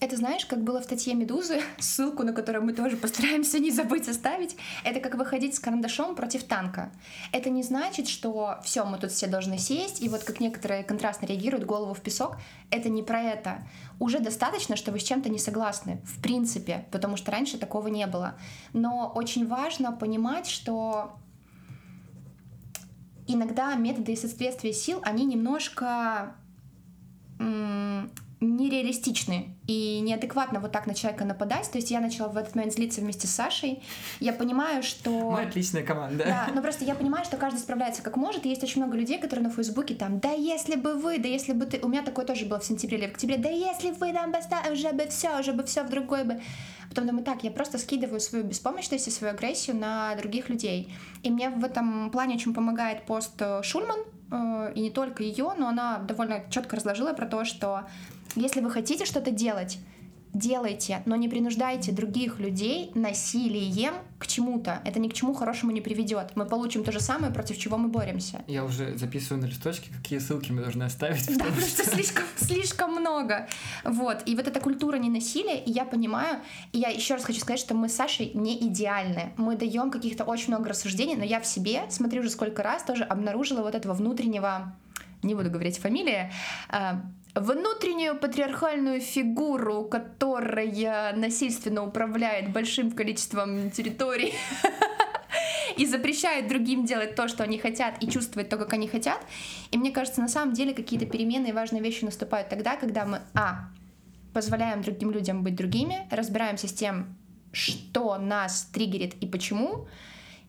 [0.00, 4.08] Это знаешь, как было в статье Медузы, ссылку на которую мы тоже постараемся не забыть
[4.08, 4.56] оставить.
[4.84, 6.92] Это как выходить с карандашом против танка.
[7.32, 11.26] Это не значит, что все, мы тут все должны сесть, и вот как некоторые контрастно
[11.26, 12.36] реагируют голову в песок.
[12.70, 13.66] Это не про это.
[13.98, 18.06] Уже достаточно, что вы с чем-то не согласны, в принципе, потому что раньше такого не
[18.06, 18.38] было.
[18.72, 21.18] Но очень важно понимать, что
[23.26, 26.36] иногда методы и соответствия сил, они немножко
[28.40, 31.70] нереалистичны и неадекватно вот так на человека нападать.
[31.70, 33.82] То есть я начала в этот момент злиться вместе с Сашей.
[34.20, 35.10] Я понимаю, что...
[35.30, 36.24] Мы отличная команда.
[36.24, 38.46] Да, но просто я понимаю, что каждый справляется как может.
[38.46, 41.52] И есть очень много людей, которые на Фейсбуке там, да если бы вы, да если
[41.52, 41.80] бы ты...
[41.82, 43.38] У меня такое тоже было в сентябре или в октябре.
[43.38, 46.40] Да если вы там поставили, уже бы все, уже бы все в другой бы...
[46.88, 50.90] Потом думаю, так, я просто скидываю свою беспомощность и свою агрессию на других людей.
[51.22, 55.68] И мне в этом плане очень помогает пост Шульман, э, и не только ее, но
[55.68, 57.86] она довольно четко разложила про то, что
[58.34, 59.78] если вы хотите что-то делать,
[60.32, 64.80] делайте, но не принуждайте других людей насилием к чему-то.
[64.84, 66.32] Это ни к чему хорошему не приведет.
[66.34, 68.42] Мы получим то же самое, против чего мы боремся.
[68.46, 71.26] Я уже записываю на листочке, какие ссылки мы должны оставить.
[71.38, 73.48] Да, потому что слишком, слишком много.
[73.84, 74.22] Вот.
[74.26, 76.40] И вот эта культура ненасилия, и я понимаю,
[76.72, 79.32] и я еще раз хочу сказать, что мы с Сашей не идеальны.
[79.36, 83.04] Мы даем каких-то очень много рассуждений, но я в себе, смотрю уже сколько раз, тоже
[83.04, 84.74] обнаружила вот этого внутреннего
[85.22, 86.30] не буду говорить фамилии,
[86.68, 87.02] а,
[87.34, 94.34] внутреннюю патриархальную фигуру, которая насильственно управляет большим количеством территорий
[95.76, 99.18] и запрещает другим делать то, что они хотят, и чувствовать то, как они хотят.
[99.70, 103.20] И мне кажется, на самом деле какие-то перемены и важные вещи наступают тогда, когда мы,
[103.34, 103.68] а,
[104.32, 107.16] позволяем другим людям быть другими, разбираемся с тем,
[107.52, 109.88] что нас триггерит и почему,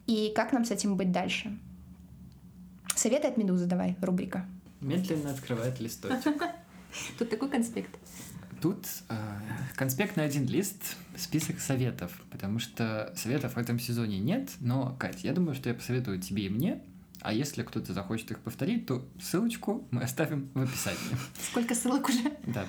[0.05, 1.58] и как нам с этим быть дальше.
[2.95, 4.45] Советы от Медузы давай, рубрика.
[4.82, 6.42] Медленно открывает листочек.
[7.18, 7.98] Тут такой конспект.
[8.62, 9.15] Тут э,
[9.76, 15.24] конспект на один лист, список советов, потому что советов в этом сезоне нет, но, Кать,
[15.24, 16.82] я думаю, что я посоветую тебе и мне,
[17.22, 21.00] а если кто-то захочет их повторить, то ссылочку мы оставим в описании.
[21.52, 22.34] Сколько ссылок уже?
[22.48, 22.65] Да.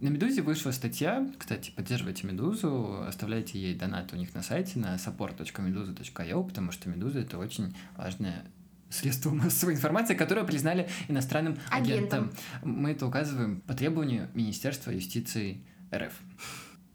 [0.00, 4.94] На «Медузе» вышла статья, кстати, поддерживайте «Медузу», оставляйте ей донат у них на сайте на
[4.94, 8.44] support.meduza.io, потому что «Медуза»— это очень важная
[8.90, 12.30] средство массовой информации, которое признали иностранным агентом.
[12.30, 12.32] агентом.
[12.62, 15.62] Мы это указываем по требованию Министерства юстиции
[15.94, 16.12] РФ.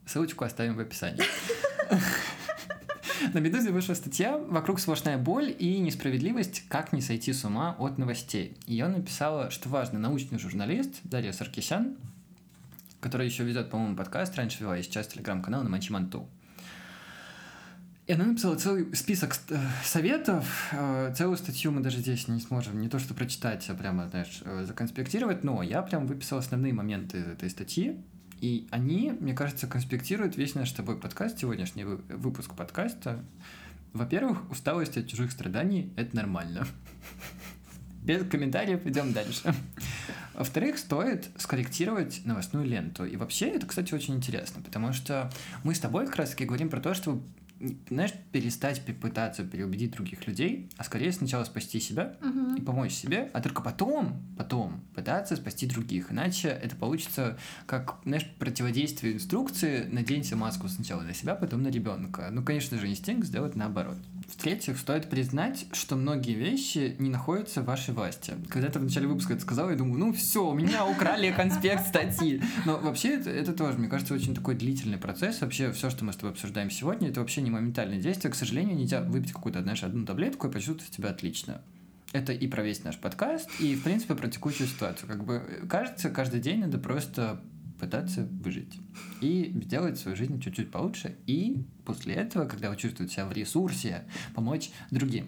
[0.05, 1.23] Ссылочку оставим в описании.
[3.33, 6.63] На «Медузе» вышла статья «Вокруг сплошная боль и несправедливость.
[6.67, 8.57] Как не сойти с ума от новостей».
[8.65, 11.95] Ее написала, что важно, научный журналист Дарья Саркисян,
[12.99, 16.27] которая еще ведет, по-моему, подкаст, раньше вела и сейчас телеграм-канал на Мачи Манту.
[18.05, 20.73] И она написала целый список э, советов.
[20.73, 24.41] Э, целую статью мы даже здесь не сможем не то что прочитать, а прямо, знаешь,
[24.43, 27.95] э, законспектировать, но я прям выписал основные моменты этой статьи,
[28.41, 33.23] и они, мне кажется, конспектируют весь наш с тобой подкаст, сегодняшний выпуск подкаста.
[33.93, 36.67] Во-первых, усталость от чужих страданий— это нормально.
[38.03, 39.55] Без комментариев идем дальше.
[40.33, 43.05] Во-вторых, стоит скорректировать новостную ленту.
[43.05, 45.31] И вообще, это, кстати, очень интересно, потому что
[45.63, 47.21] мы с тобой как раз-таки говорим про то, что
[47.89, 52.55] знаешь, перестать пытаться переубедить других людей, а скорее сначала спасти себя угу.
[52.55, 56.11] и помочь себе, а только потом, потом пытаться спасти других.
[56.11, 62.29] Иначе это получится как, знаешь, противодействие инструкции «наденьте маску сначала на себя, потом на ребенка».
[62.31, 63.97] Ну, конечно же, инстинкт сделать наоборот.
[64.27, 68.33] В-третьих, стоит признать, что многие вещи не находятся в вашей власти.
[68.49, 71.87] Когда ты в начале выпуска это сказал, я думаю, ну все, у меня украли конспект
[71.87, 72.41] статьи.
[72.65, 75.41] Но вообще это, это тоже, мне кажется, очень такой длительный процесс.
[75.41, 78.31] Вообще все, что мы с тобой обсуждаем сегодня, это вообще не моментальное действие.
[78.31, 81.61] К сожалению, нельзя выпить какую-то, знаешь, одну таблетку и почувствовать себя отлично.
[82.13, 85.09] это и про весь наш подкаст, и, в принципе, про текущую ситуацию.
[85.09, 87.41] Как бы, кажется, каждый день надо просто
[87.79, 88.79] пытаться выжить
[89.23, 94.03] и сделать свою жизнь чуть-чуть получше, и после этого, когда вы чувствуете себя в ресурсе,
[94.35, 95.27] помочь другим.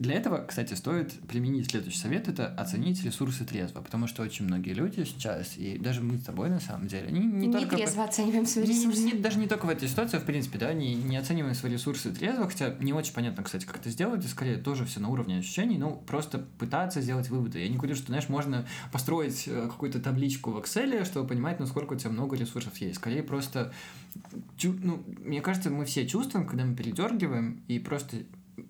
[0.00, 4.72] Для этого, кстати, стоит применить следующий совет, это оценить ресурсы трезво, потому что очень многие
[4.72, 7.76] люди сейчас, и даже мы с тобой на самом деле, не, не, Не только...
[7.76, 9.02] трезво оцениваем свои Не- ресурсы.
[9.02, 11.72] не- даже не только в этой ситуации, а в принципе, да, не, не оцениваем свои
[11.72, 15.10] ресурсы трезво, хотя не очень понятно, кстати, как это сделать, и скорее тоже все на
[15.10, 17.58] уровне ощущений, ну, просто пытаться сделать выводы.
[17.58, 21.92] Я не говорю, что, знаешь, можно построить э, какую-то табличку в Excel, чтобы понимать, насколько
[21.92, 22.96] у тебя много ресурсов есть.
[22.96, 23.70] Скорее просто,
[24.62, 28.16] ну, мне кажется, мы все чувствуем, когда мы передергиваем и просто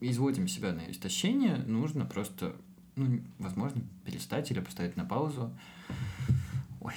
[0.01, 2.57] изводим себя на истощение, нужно просто,
[2.97, 5.51] ну, возможно, перестать или поставить на паузу.
[6.81, 6.95] Ой.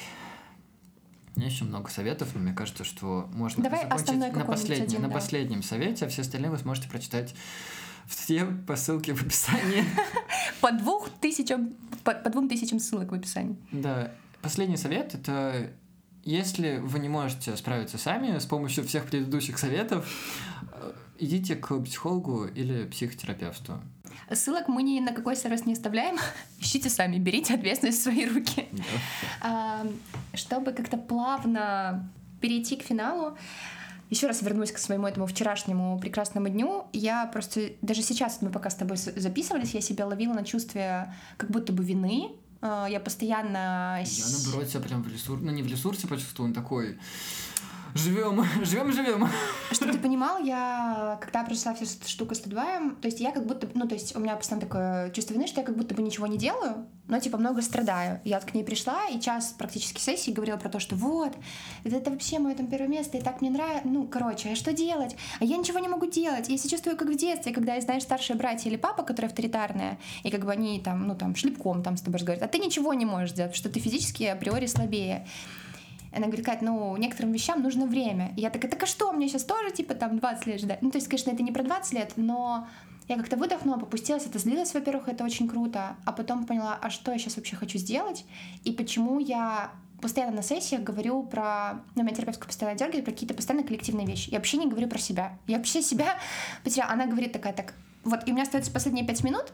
[1.35, 5.01] У меня еще много советов, но мне кажется, что можно Давай закончить на, последнем, один,
[5.01, 5.13] на да.
[5.13, 7.33] последнем совете, а все остальные вы сможете прочитать
[8.05, 9.83] все по ссылке в описании.
[10.61, 13.57] По двух тысячам, по, по двум тысячам ссылок в описании.
[13.71, 15.73] Да, последний совет это
[16.23, 20.07] если вы не можете справиться сами с помощью всех предыдущих советов,
[21.19, 23.79] идите к психологу или психотерапевту.
[24.31, 26.17] Ссылок мы ни на какой сервис не оставляем.
[26.59, 28.67] Ищите сами, берите ответственность в свои руки.
[29.41, 29.85] Да.
[30.33, 32.09] Чтобы как-то плавно
[32.41, 33.37] перейти к финалу,
[34.09, 36.85] еще раз вернусь к своему этому вчерашнему прекрасному дню.
[36.93, 41.49] Я просто даже сейчас мы пока с тобой записывались, я себя ловила на чувстве как
[41.49, 42.31] будто бы вины.
[42.61, 46.53] А, Я постоянно Я наоборот себя прям в ресурсе, ну не в ресурсе почувствовал, он
[46.53, 46.97] такой
[47.95, 49.27] живем, живем, живем.
[49.71, 51.55] Чтобы ты понимал, я, когда эту
[52.07, 55.09] штуку с Тедваем, то есть я как будто, ну, то есть у меня постоянно такое
[55.11, 58.21] чувство вины, что я как будто бы ничего не делаю, но, типа, много страдаю.
[58.23, 61.33] Я вот к ней пришла, и час практически сессии говорила про то, что вот,
[61.83, 65.15] это, вообще мое там первое место, и так мне нравится, ну, короче, а что делать?
[65.39, 66.49] А я ничего не могу делать.
[66.49, 70.31] Я себя чувствую, как в детстве, когда, знаешь, старшие братья или папа, которые авторитарные, и
[70.31, 73.05] как бы они там, ну, там, шлепком там с тобой разговаривают, а ты ничего не
[73.05, 75.27] можешь делать, что ты физически априори слабее.
[76.15, 78.33] Она говорит, Кать, ну, некоторым вещам нужно время.
[78.37, 80.81] И я такая, так а что, мне сейчас тоже, типа, там, 20 лет ждать?
[80.81, 82.67] Ну, то есть, конечно, это не про 20 лет, но
[83.07, 87.11] я как-то выдохнула, попустилась, это злилась, во-первых, это очень круто, а потом поняла, а что
[87.11, 88.25] я сейчас вообще хочу сделать,
[88.63, 89.71] и почему я
[90.01, 91.81] постоянно на сессиях говорю про...
[91.95, 94.29] Ну, меня терапевтка постоянно дергает про какие-то постоянно коллективные вещи.
[94.29, 95.37] Я вообще не говорю про себя.
[95.47, 96.17] Я вообще себя
[96.63, 96.91] потеряла.
[96.91, 97.73] Она говорит такая, так,
[98.03, 99.53] вот, и у меня остается последние пять минут,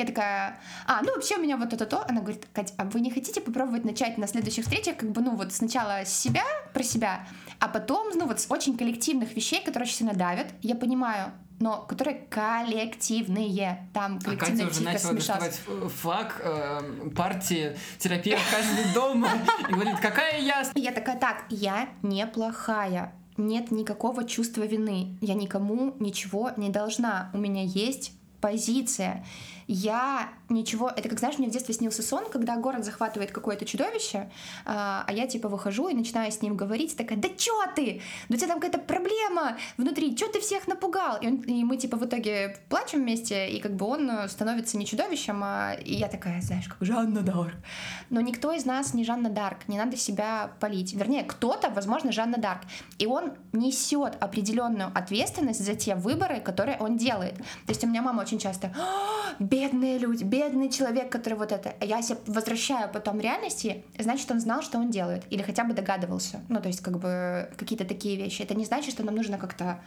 [0.00, 2.04] я такая, а, ну вообще у меня вот это-то.
[2.08, 5.36] Она говорит, Кать, а вы не хотите попробовать начать на следующих встречах, как бы, ну
[5.36, 7.26] вот сначала с себя, про себя,
[7.58, 11.82] а потом, ну вот с очень коллективных вещей, которые очень сильно давят, я понимаю, но
[11.82, 13.86] которые коллективные.
[13.92, 15.60] Там А коллективный Катя уже начала доставать
[16.00, 19.26] флаг э, партии терапевт каждый дом
[19.68, 23.12] и говорит, какая я я такая, так, я неплохая.
[23.36, 25.18] Нет никакого чувства вины.
[25.20, 27.30] Я никому ничего не должна.
[27.32, 29.24] У меня есть позиция.
[29.72, 30.88] Я ничего...
[30.88, 34.28] Это как, знаешь, мне в детстве снился сон, когда город захватывает какое-то чудовище,
[34.64, 38.02] а а я типа выхожу и начинаю с ним говорить, такая, да чё ты?
[38.28, 41.18] Да у тебя там какая-то проблема внутри, чё ты всех напугал?
[41.20, 44.86] И, он- и мы типа в итоге плачем вместе, и как бы он становится не
[44.86, 47.54] чудовищем, а и я такая, знаешь, как Жанна Дарк.
[48.10, 50.94] Но никто из нас не Жанна Дарк, не надо себя полить.
[50.94, 52.62] Вернее, кто-то, возможно, Жанна Дарк.
[52.98, 57.36] И он несет определенную ответственность за те выборы, которые он делает.
[57.36, 61.74] То есть у меня мама очень часто, «А, бедные люди, бедный человек, который вот это.
[61.84, 65.24] Я себя возвращаю потом реальности, значит, он знал, что он делает.
[65.30, 66.40] Или хотя бы догадывался.
[66.48, 68.42] Ну, то есть, как бы, какие-то такие вещи.
[68.42, 69.80] Это не значит, что нам нужно как-то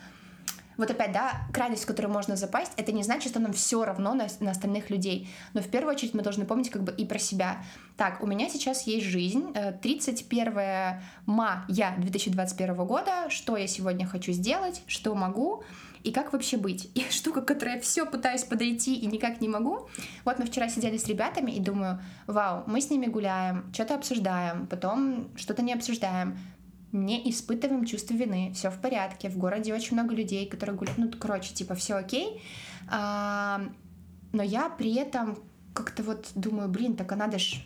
[0.78, 4.14] вот опять, да, крайность, в которую можно запасть, это не значит, что нам все равно
[4.14, 5.30] на, на остальных людей.
[5.54, 7.64] Но в первую очередь мы должны помнить как бы и про себя.
[7.96, 14.32] Так, у меня сейчас есть жизнь, э, 31 мая 2021 года, что я сегодня хочу
[14.32, 15.64] сделать, что могу,
[16.04, 16.90] и как вообще быть.
[16.96, 19.90] И штука, к которой я все пытаюсь подойти и никак не могу.
[20.26, 24.68] Вот мы вчера сидели с ребятами и думаю, вау, мы с ними гуляем, что-то обсуждаем,
[24.68, 26.38] потом что-то не обсуждаем
[26.94, 31.12] не испытываем чувство вины, все в порядке, в городе очень много людей, которые гуляют, ну,
[31.20, 32.40] короче, типа, все окей,
[32.88, 33.62] А,
[34.32, 35.40] но я при этом
[35.74, 37.64] как-то вот думаю, блин, так а надо ж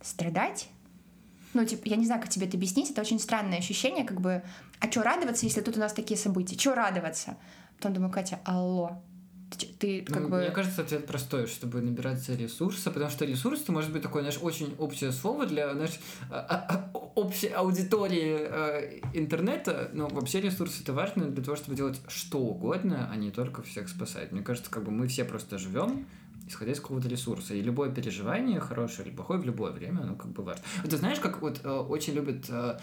[0.00, 0.68] страдать,
[1.54, 4.42] ну, типа, я не знаю, как тебе это объяснить, это очень странное ощущение, как бы,
[4.80, 7.36] а что радоваться, если тут у нас такие события, что радоваться?
[7.76, 9.02] Потом думаю, Катя, алло,
[9.58, 10.38] ты, ты как Ну, бы...
[10.38, 14.38] Мне кажется, ответ простой, чтобы набираться ресурса, потому что ресурс это может быть такое, знаешь,
[14.42, 15.98] очень общее слово для, знаешь,
[16.30, 22.00] а- а- а- общей аудитории интернета, но вообще ресурс это важно для того, чтобы делать
[22.08, 24.32] что угодно, а не только всех спасать.
[24.32, 26.06] Мне кажется, как бы мы все просто живем
[26.46, 27.54] исходя из какого-то ресурса.
[27.54, 30.62] И любое переживание, хорошее или плохое, в любое время, оно как бы важно.
[30.84, 32.78] Ты знаешь, как вот э, очень любят э,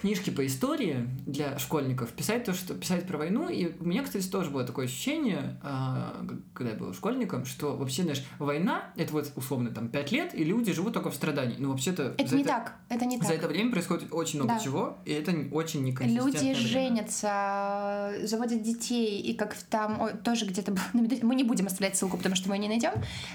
[0.00, 3.48] книжки по истории для школьников, писать то, что писать про войну.
[3.48, 8.02] И у меня, кстати, тоже было такое ощущение, а, когда я был школьником, что вообще,
[8.02, 11.56] знаешь, война— это вот условно там пять лет, и люди живут только в страдании.
[11.58, 12.14] Ну, вообще-то...
[12.16, 13.28] Это не это, так, это не за так.
[13.28, 14.60] За это время происходит очень много да.
[14.60, 16.26] чего, и это очень неконсистентно.
[16.26, 20.74] Люди женятся, заводят детей, и как там о, тоже где-то...
[20.92, 22.92] Мы не будем оставлять ссылку, потому что мы ее не найдем.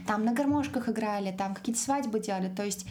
[0.07, 2.87] Там на гармошках играли, там какие-то свадьбы делали, то есть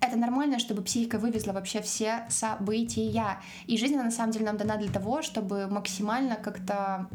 [0.00, 3.40] это нормально, чтобы психика вывезла вообще все события.
[3.66, 7.08] И жизнь, она на самом деле нам дана для того, чтобы максимально как-то...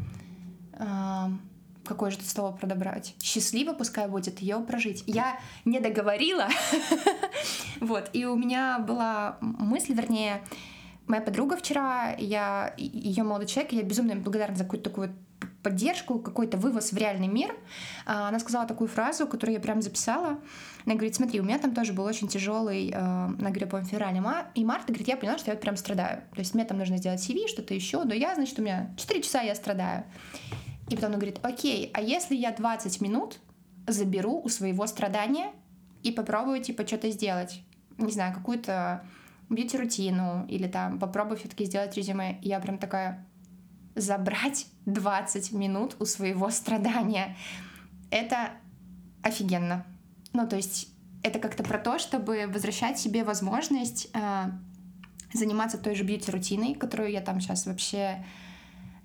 [0.73, 1.29] Э,
[1.83, 3.15] какое же тут слово продобрать?
[3.21, 5.03] Счастливо пускай будет ее прожить.
[5.07, 6.47] Я не договорила.
[7.81, 8.09] вот.
[8.13, 10.43] И у меня была мысль, вернее,
[11.07, 15.15] моя подруга вчера, я ее молодой человек, я безумно благодарна за какую-то такую
[15.65, 17.55] поддержку, какой-то вывоз в реальный мир.
[18.05, 20.37] А, она сказала такую фразу, которую я прям записала.
[20.85, 24.15] Она говорит, смотри, у меня там тоже был очень тяжелый, э, она говорит, по февраль
[24.15, 26.21] и март, и говорит, я поняла, что я вот прям страдаю.
[26.33, 29.23] То есть мне там нужно сделать CV, что-то еще, но я, значит, у меня 4
[29.23, 30.03] часа я страдаю.
[30.89, 33.39] И потом она говорит, окей, а если я 20 минут
[33.87, 35.51] заберу у своего страдания
[36.03, 37.59] и попробую, типа, что-то сделать?
[37.97, 39.03] Не знаю, какую-то
[39.49, 42.37] бьюти-рутину или там попробую все-таки сделать резюме.
[42.43, 43.25] И я прям такая,
[43.95, 47.35] забрать 20 минут у своего страдания.
[48.11, 48.51] Это
[49.23, 49.85] офигенно.
[50.33, 50.89] Ну, то есть
[51.23, 54.51] это как-то про то, чтобы возвращать себе возможность э,
[55.33, 58.23] заниматься той же бьюти-рутиной, которую я там сейчас вообще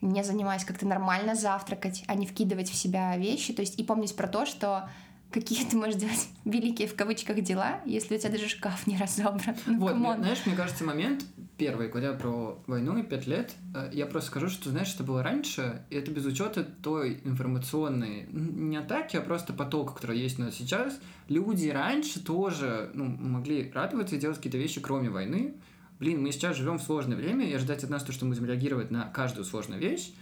[0.03, 3.53] не занимаюсь, как-то нормально завтракать, а не вкидывать в себя вещи.
[3.53, 4.89] То есть и помнить про то, что
[5.31, 9.57] какие ты можешь делать великие в кавычках дела, если у тебя даже шкаф не разобран.
[9.67, 11.25] Ну, вот, мне, знаешь, мне кажется, момент
[11.61, 15.23] первый, говоря про войну и пять лет, э, я просто скажу, что, знаешь, что было
[15.23, 20.43] раньше, и это без учета той информационной, не атаки, а просто потока, который есть у
[20.43, 20.99] нас сейчас.
[21.29, 25.55] Люди раньше тоже ну, могли радоваться и делать какие-то вещи, кроме войны.
[25.99, 28.47] Блин, мы сейчас живем в сложное время, и ожидать от нас то, что мы будем
[28.47, 30.15] реагировать на каждую сложную вещь,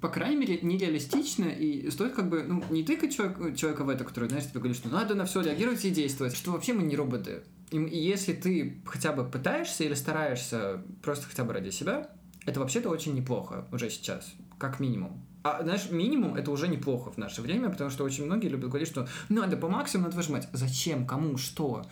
[0.00, 4.04] по крайней мере, нереалистично, и стоит как бы, ну, не тыкать человек, человека в это,
[4.04, 6.96] который, знаешь, тебе говорит, что надо на все реагировать и действовать, что вообще мы не
[6.96, 7.42] роботы.
[7.70, 12.10] И, и если ты хотя бы пытаешься или стараешься просто хотя бы ради себя,
[12.44, 15.20] это вообще-то очень неплохо уже сейчас, как минимум.
[15.42, 18.88] А, знаешь, минимум это уже неплохо в наше время, потому что очень многие любят говорить,
[18.88, 20.48] что надо по максимуму надо выжимать.
[20.52, 21.06] Зачем?
[21.06, 21.36] Кому?
[21.38, 21.86] Что?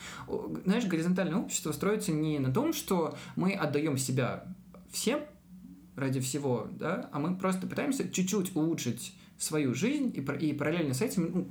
[0.64, 4.44] Знаешь, горизонтальное общество строится не на том, что мы отдаем себя
[4.90, 5.20] всем,
[5.96, 11.02] ради всего, да, а мы просто пытаемся чуть-чуть улучшить свою жизнь, и, и параллельно с
[11.02, 11.48] этим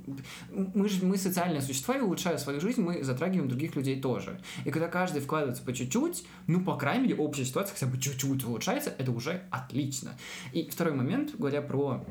[0.48, 4.40] ну, мы же мы социальные существа, и улучшая свою жизнь, мы затрагиваем других людей тоже.
[4.64, 8.44] И когда каждый вкладывается по чуть-чуть, ну, по крайней мере, общая ситуация хотя бы чуть-чуть
[8.44, 10.16] улучшается, это уже отлично.
[10.52, 12.04] И второй момент, говоря про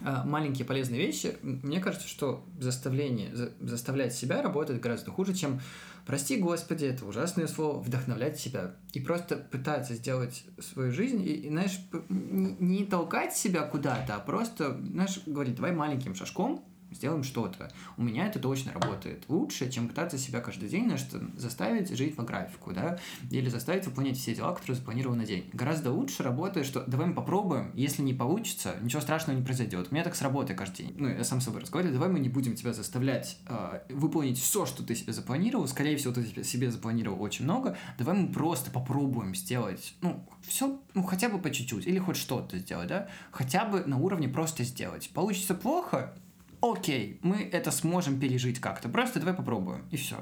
[0.00, 5.60] маленькие полезные вещи, мне кажется, что заставление, за, заставлять себя работает гораздо хуже, чем
[6.08, 8.74] прости господи, это ужасное слово, вдохновлять себя.
[8.92, 11.78] И просто пытаться сделать свою жизнь, и, и знаешь,
[12.08, 17.70] не, не толкать себя куда-то, а просто, знаешь, говорить, давай маленьким шажком, сделаем что-то.
[17.96, 22.22] У меня это точно работает лучше, чем пытаться себя каждый день знаешь, заставить жить по
[22.22, 22.98] графику, да,
[23.30, 25.48] или заставить выполнять все дела, которые запланированы на день.
[25.52, 29.88] Гораздо лучше работает, что давай мы попробуем, если не получится, ничего страшного не произойдет.
[29.90, 30.94] У меня так сработает каждый день.
[30.96, 34.66] Ну, я сам с собой разговариваю, давай мы не будем тебя заставлять э, выполнить все,
[34.66, 35.66] что ты себе запланировал.
[35.68, 37.76] Скорее всего, ты себе запланировал очень много.
[37.98, 42.58] Давай мы просто попробуем сделать, ну, все, ну, хотя бы по чуть-чуть, или хоть что-то
[42.58, 45.10] сделать, да, хотя бы на уровне просто сделать.
[45.12, 46.14] Получится плохо,
[46.60, 48.88] окей, мы это сможем пережить как-то.
[48.88, 50.16] Просто давай попробуем, и все.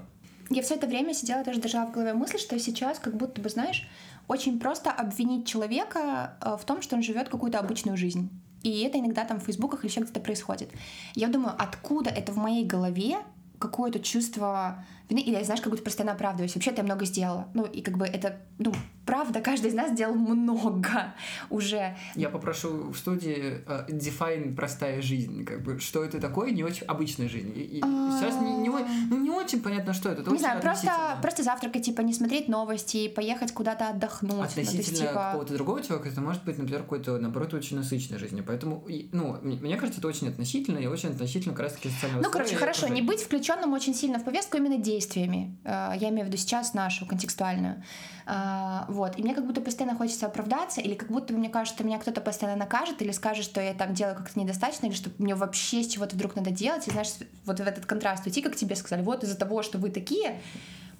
[0.48, 3.48] Я все это время сидела, тоже держала в голове мысль, что сейчас как будто бы,
[3.48, 3.88] знаешь,
[4.28, 8.30] очень просто обвинить человека э, в том, что он живет какую-то обычную жизнь.
[8.62, 10.70] И это иногда там в фейсбуках или еще где-то происходит.
[11.14, 13.18] Я думаю, откуда это в моей голове
[13.58, 16.54] какое-то чувство вины, или, знаешь, как будто постоянно оправдываюсь.
[16.54, 17.48] Вообще-то я много сделала.
[17.54, 18.72] Ну, и как бы это, ну,
[19.04, 21.14] правда, каждый из нас сделал много
[21.50, 21.96] уже.
[22.14, 26.86] Я попрошу в студии uh, define простая жизнь, как бы, что это такое, не очень
[26.86, 27.52] обычная жизнь.
[27.54, 30.22] И, и сейчас не, не, ну, не очень понятно, что это.
[30.22, 34.32] это не знаю, просто, просто завтракать, типа, не смотреть новости, поехать куда-то отдохнуть.
[34.32, 35.12] Ну, относительно ну, есть, типа...
[35.12, 38.40] какого-то другого человека, это может быть, например, какой-то, наоборот, очень насыщенной жизни.
[38.40, 42.56] Поэтому, ну, мне кажется, это очень относительно и очень относительно как раз-таки социального Ну, короче,
[42.56, 45.56] хорошо, не быть включенным очень сильно в повестку именно действиями.
[45.64, 47.82] Э, я имею в виду сейчас нашу, контекстуальную.
[48.26, 49.18] Э, вот.
[49.18, 52.58] И мне как будто постоянно хочется оправдаться, или как будто, мне кажется, меня кто-то постоянно
[52.58, 56.16] накажет, или скажет, что я там делаю как-то недостаточно, или что мне вообще с чего-то
[56.16, 56.88] вдруг надо делать.
[56.88, 57.12] И знаешь,
[57.44, 60.40] вот в этот контраст уйти, как тебе сказали, вот из-за того, что вы такие,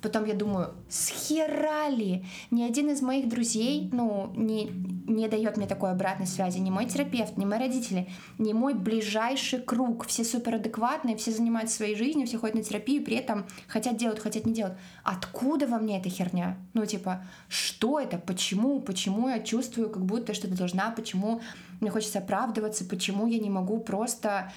[0.03, 2.25] Потом я думаю, схерали!
[2.51, 4.67] Ни один из моих друзей, ну, не,
[5.07, 6.59] не дает мне такой обратной связи.
[6.59, 10.07] Ни мой терапевт, ни мои родители, ни мой ближайший круг.
[10.07, 14.45] Все суперадекватные, все занимаются своей жизнью, все ходят на терапию, при этом хотят делать, хотят
[14.45, 14.75] не делать.
[15.03, 16.59] Откуда во мне эта херня?
[16.75, 18.19] Ну, типа, что это?
[18.19, 18.81] Почему?
[18.81, 20.91] Почему я чувствую, как будто что-то должна?
[20.91, 21.41] Почему
[21.81, 22.85] мне хочется оправдываться?
[22.85, 24.53] Почему я не могу просто...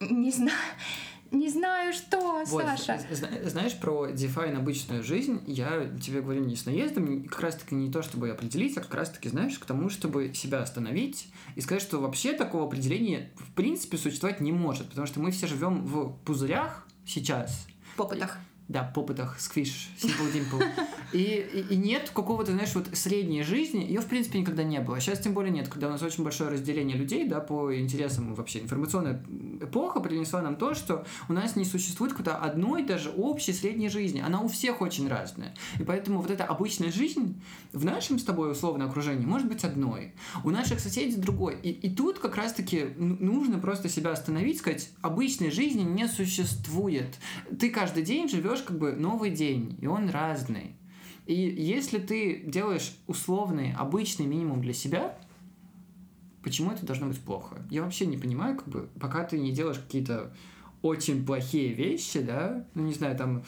[0.00, 0.52] Не знаю
[1.30, 3.00] не знаю, что, вот, Саша.
[3.44, 8.02] Знаешь, про Define обычную жизнь я тебе говорю не с наездом, как раз-таки не то,
[8.02, 12.32] чтобы определить, а как раз-таки, знаешь, к тому, чтобы себя остановить и сказать, что вообще
[12.32, 17.66] такого определения в принципе существовать не может, потому что мы все живем в пузырях сейчас.
[17.94, 18.38] В попытах
[18.68, 20.64] да, попытах сквиш, simple dimple.
[21.12, 24.98] И, и, и нет какого-то, знаешь, вот средней жизни, ее, в принципе, никогда не было.
[25.00, 28.60] Сейчас тем более нет, когда у нас очень большое разделение людей, да, по интересам вообще.
[28.60, 29.22] Информационная
[29.60, 34.20] эпоха принесла нам то, что у нас не существует какой-то одной даже общей средней жизни.
[34.20, 35.54] Она у всех очень разная.
[35.78, 37.40] И поэтому вот эта обычная жизнь
[37.72, 40.12] в нашем с тобой условно окружении может быть одной.
[40.42, 41.56] У наших соседей другой.
[41.62, 47.16] И, и тут как раз-таки нужно просто себя остановить, сказать, обычной жизни не существует.
[47.58, 50.76] Ты каждый день живешь живешь как бы новый день, и он разный.
[51.26, 55.18] И если ты делаешь условный, обычный минимум для себя,
[56.42, 57.56] почему это должно быть плохо?
[57.70, 60.32] Я вообще не понимаю, как бы, пока ты не делаешь какие-то
[60.82, 63.42] очень плохие вещи, да, ну, не знаю, там,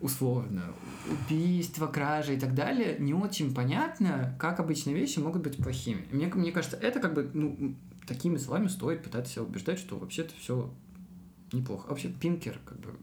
[0.00, 0.62] условно,
[1.10, 6.06] убийство, кражи и так далее, не очень понятно, как обычные вещи могут быть плохими.
[6.12, 7.74] Мне, мне кажется, это как бы, ну,
[8.06, 10.72] такими словами стоит пытаться себя убеждать, что вообще-то все
[11.52, 11.86] неплохо.
[11.88, 12.94] А вообще, Пинкер, как бы,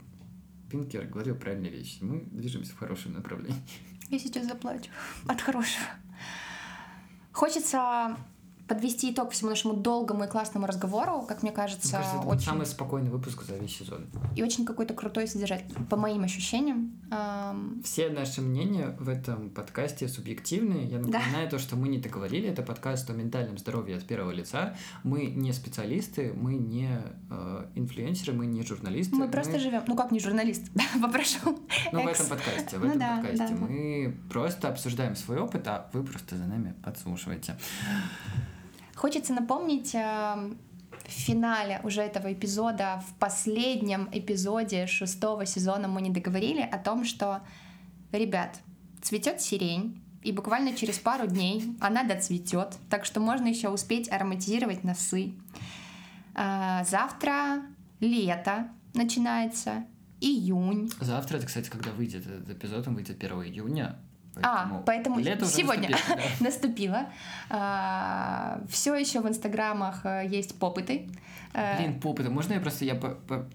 [0.70, 1.98] Пинкер говорил правильные вещи.
[2.00, 3.60] Мы движемся в хорошем направлении.
[4.08, 4.90] Я сейчас заплачу
[5.26, 5.86] от хорошего.
[7.32, 8.16] Хочется
[8.68, 12.46] подвести итог всему нашему долгому и классному разговору, как мне кажется, кажется это очень...
[12.46, 14.06] самый спокойный выпуск за весь сезон.
[14.34, 16.92] И очень какой-то крутой содержательный, по моим ощущениям.
[17.10, 17.80] Эм...
[17.84, 20.86] Все наши мнения в этом подкасте субъективные.
[20.86, 21.50] Я напоминаю да.
[21.50, 22.48] то, что мы не договорили.
[22.48, 24.76] Это подкаст о ментальном здоровье от первого лица.
[25.04, 26.90] Мы не специалисты, мы не
[27.30, 29.14] э, инфлюенсеры, мы не журналисты.
[29.14, 29.30] Мы, мы...
[29.30, 29.82] просто живем.
[29.86, 30.64] Ну как не журналист?
[31.00, 31.38] Попрошу.
[31.92, 36.02] Ну в этом подкасте, в ну, этом подкасте мы просто обсуждаем свой опыт, а вы
[36.02, 37.56] просто за нами подслушиваете.
[38.96, 46.08] Хочется напомнить э, в финале уже этого эпизода, в последнем эпизоде шестого сезона мы не
[46.10, 47.42] договорили о том, что,
[48.10, 48.60] ребят,
[49.02, 54.82] цветет сирень, и буквально через пару дней она доцветет, так что можно еще успеть ароматизировать
[54.82, 55.34] носы.
[56.34, 57.62] Э, завтра
[58.00, 59.84] лето начинается,
[60.22, 60.90] июнь.
[61.00, 63.98] Завтра, это, кстати, когда выйдет этот эпизод, он выйдет 1 июня.
[64.42, 66.16] Поэтому а, поэтому лето сегодня наступило.
[66.16, 66.24] Да.
[66.44, 67.06] наступило.
[67.48, 71.08] А, все еще в инстаграмах э, есть попыты.
[71.54, 72.28] Э, Блин, попыты.
[72.28, 73.48] Можно я просто я по, по...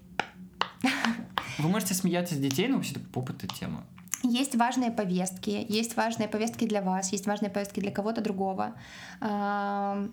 [1.58, 3.84] Вы можете смеяться с детей, но вообще-то попыты тема.
[4.24, 8.74] Есть важные повестки, есть важные повестки для вас, есть важные повестки для кого-то другого.
[9.20, 10.08] А,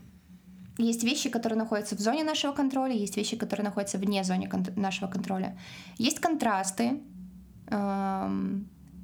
[0.77, 4.65] есть вещи, которые находятся в зоне нашего контроля, есть вещи, которые находятся вне зоны кон-
[4.75, 5.57] нашего контроля.
[5.97, 7.01] Есть контрасты,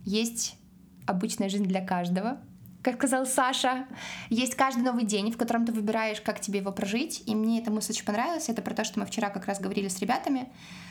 [0.06, 0.58] есть
[1.06, 2.40] обычная жизнь для каждого.
[2.86, 3.88] Как сказал Саша,
[4.30, 7.24] есть каждый новый день, в котором ты выбираешь, как тебе его прожить.
[7.26, 8.48] И мне эта мысль очень понравилась.
[8.48, 10.50] Это про то, что мы вчера как раз говорили с ребятами,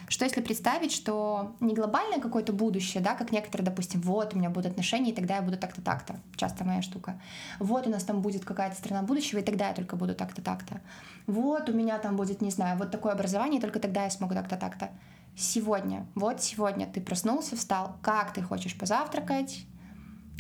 [0.09, 4.51] что если представить, что не глобальное какое-то будущее, да, как некоторые, допустим, вот у меня
[4.51, 6.17] будут отношения, и тогда я буду так-то, так-то.
[6.35, 7.21] Часто моя штука.
[7.61, 10.81] Вот у нас там будет какая-то страна будущего, и тогда я только буду так-то, так-то.
[11.29, 14.35] Вот у меня там будет, не знаю, вот такое образование, и только тогда я смогу
[14.35, 14.91] так-то, так-то.
[15.37, 19.65] Сегодня, вот сегодня ты проснулся, встал, как ты хочешь позавтракать,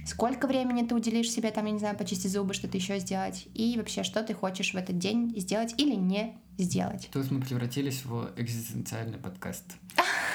[0.07, 3.77] сколько времени ты уделишь себе, там, я не знаю, почистить зубы, что-то еще сделать, и
[3.77, 7.09] вообще, что ты хочешь в этот день сделать или не сделать.
[7.13, 9.65] То есть мы превратились в экзистенциальный подкаст.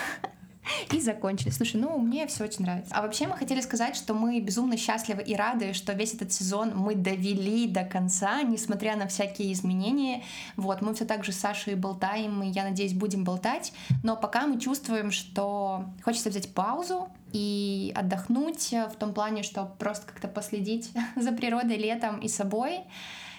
[0.93, 1.49] и закончили.
[1.49, 2.93] Слушай, ну, мне все очень нравится.
[2.95, 6.75] А вообще мы хотели сказать, что мы безумно счастливы и рады, что весь этот сезон
[6.75, 10.23] мы довели до конца, несмотря на всякие изменения.
[10.55, 13.73] Вот, мы все так же с Сашей болтаем, и я надеюсь, будем болтать.
[14.03, 20.07] Но пока мы чувствуем, что хочется взять паузу, и отдохнуть в том плане, что просто
[20.07, 22.81] как-то последить за природой летом и собой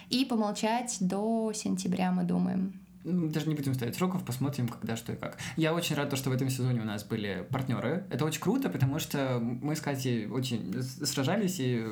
[0.09, 2.79] и помолчать до сентября, мы думаем.
[3.03, 5.37] Даже не будем ставить сроков, посмотрим, когда, что и как.
[5.57, 8.05] Я очень рад, что в этом сезоне у нас были партнеры.
[8.09, 11.83] Это очень круто, потому что мы с Катей очень сражались и,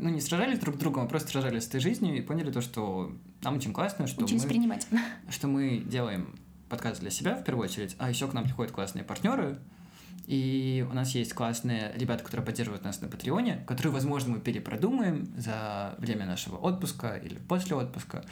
[0.00, 2.60] ну, не сражались друг с другом, а просто сражались с этой жизнью и поняли то,
[2.60, 4.86] что нам очень классно, что Учились мы, принимать.
[5.30, 6.34] что мы делаем
[6.68, 9.58] подкаст для себя в первую очередь, а еще к нам приходят классные партнеры,
[10.26, 15.26] и у нас есть классные ребята, которые поддерживают нас на Патреоне, которые, возможно, мы перепродумаем
[15.36, 18.24] за время нашего отпуска или после отпуска.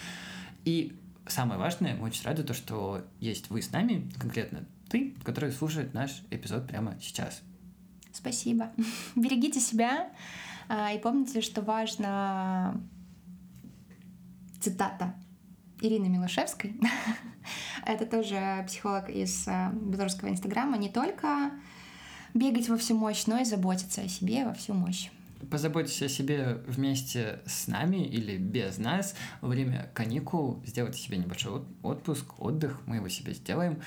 [0.64, 5.52] И самое важное, мы очень рады, то, что есть вы с нами, конкретно ты, который
[5.52, 7.42] слушает наш эпизод прямо сейчас.
[8.12, 8.70] Спасибо.
[9.16, 10.10] Берегите себя
[10.68, 12.80] а, и помните, что важно
[14.60, 15.14] цитата
[15.80, 16.74] Ирины Милошевской.
[17.86, 20.76] Это тоже психолог из а, белорусского инстаграма.
[20.76, 21.52] Не только
[22.34, 25.10] бегать во всю мощь, но и заботиться о себе во всю мощь.
[25.48, 30.62] Позаботьтесь о себе вместе с нами или без нас во время каникул.
[30.66, 32.80] Сделайте себе небольшой отпуск, отдых.
[32.86, 33.80] Мы его себе сделаем.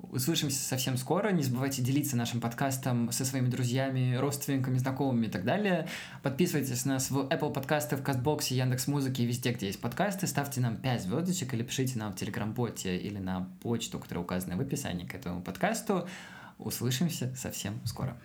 [0.00, 1.30] Услышимся совсем скоро.
[1.30, 5.88] Не забывайте делиться нашим подкастом со своими друзьями, родственниками, знакомыми и так далее.
[6.22, 10.26] Подписывайтесь на нас в Apple подкасты, в Кастбоксе, Яндекс Музыке и везде, где есть подкасты.
[10.26, 14.60] Ставьте нам 5 звездочек или пишите нам в Телеграм-боте или на почту, которая указана в
[14.60, 16.08] описании к этому подкасту.
[16.58, 18.16] Услышимся совсем скоро.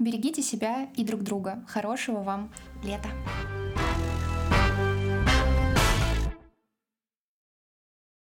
[0.00, 1.62] Берегите себя и друг друга.
[1.68, 2.50] Хорошего вам
[2.82, 3.10] лета!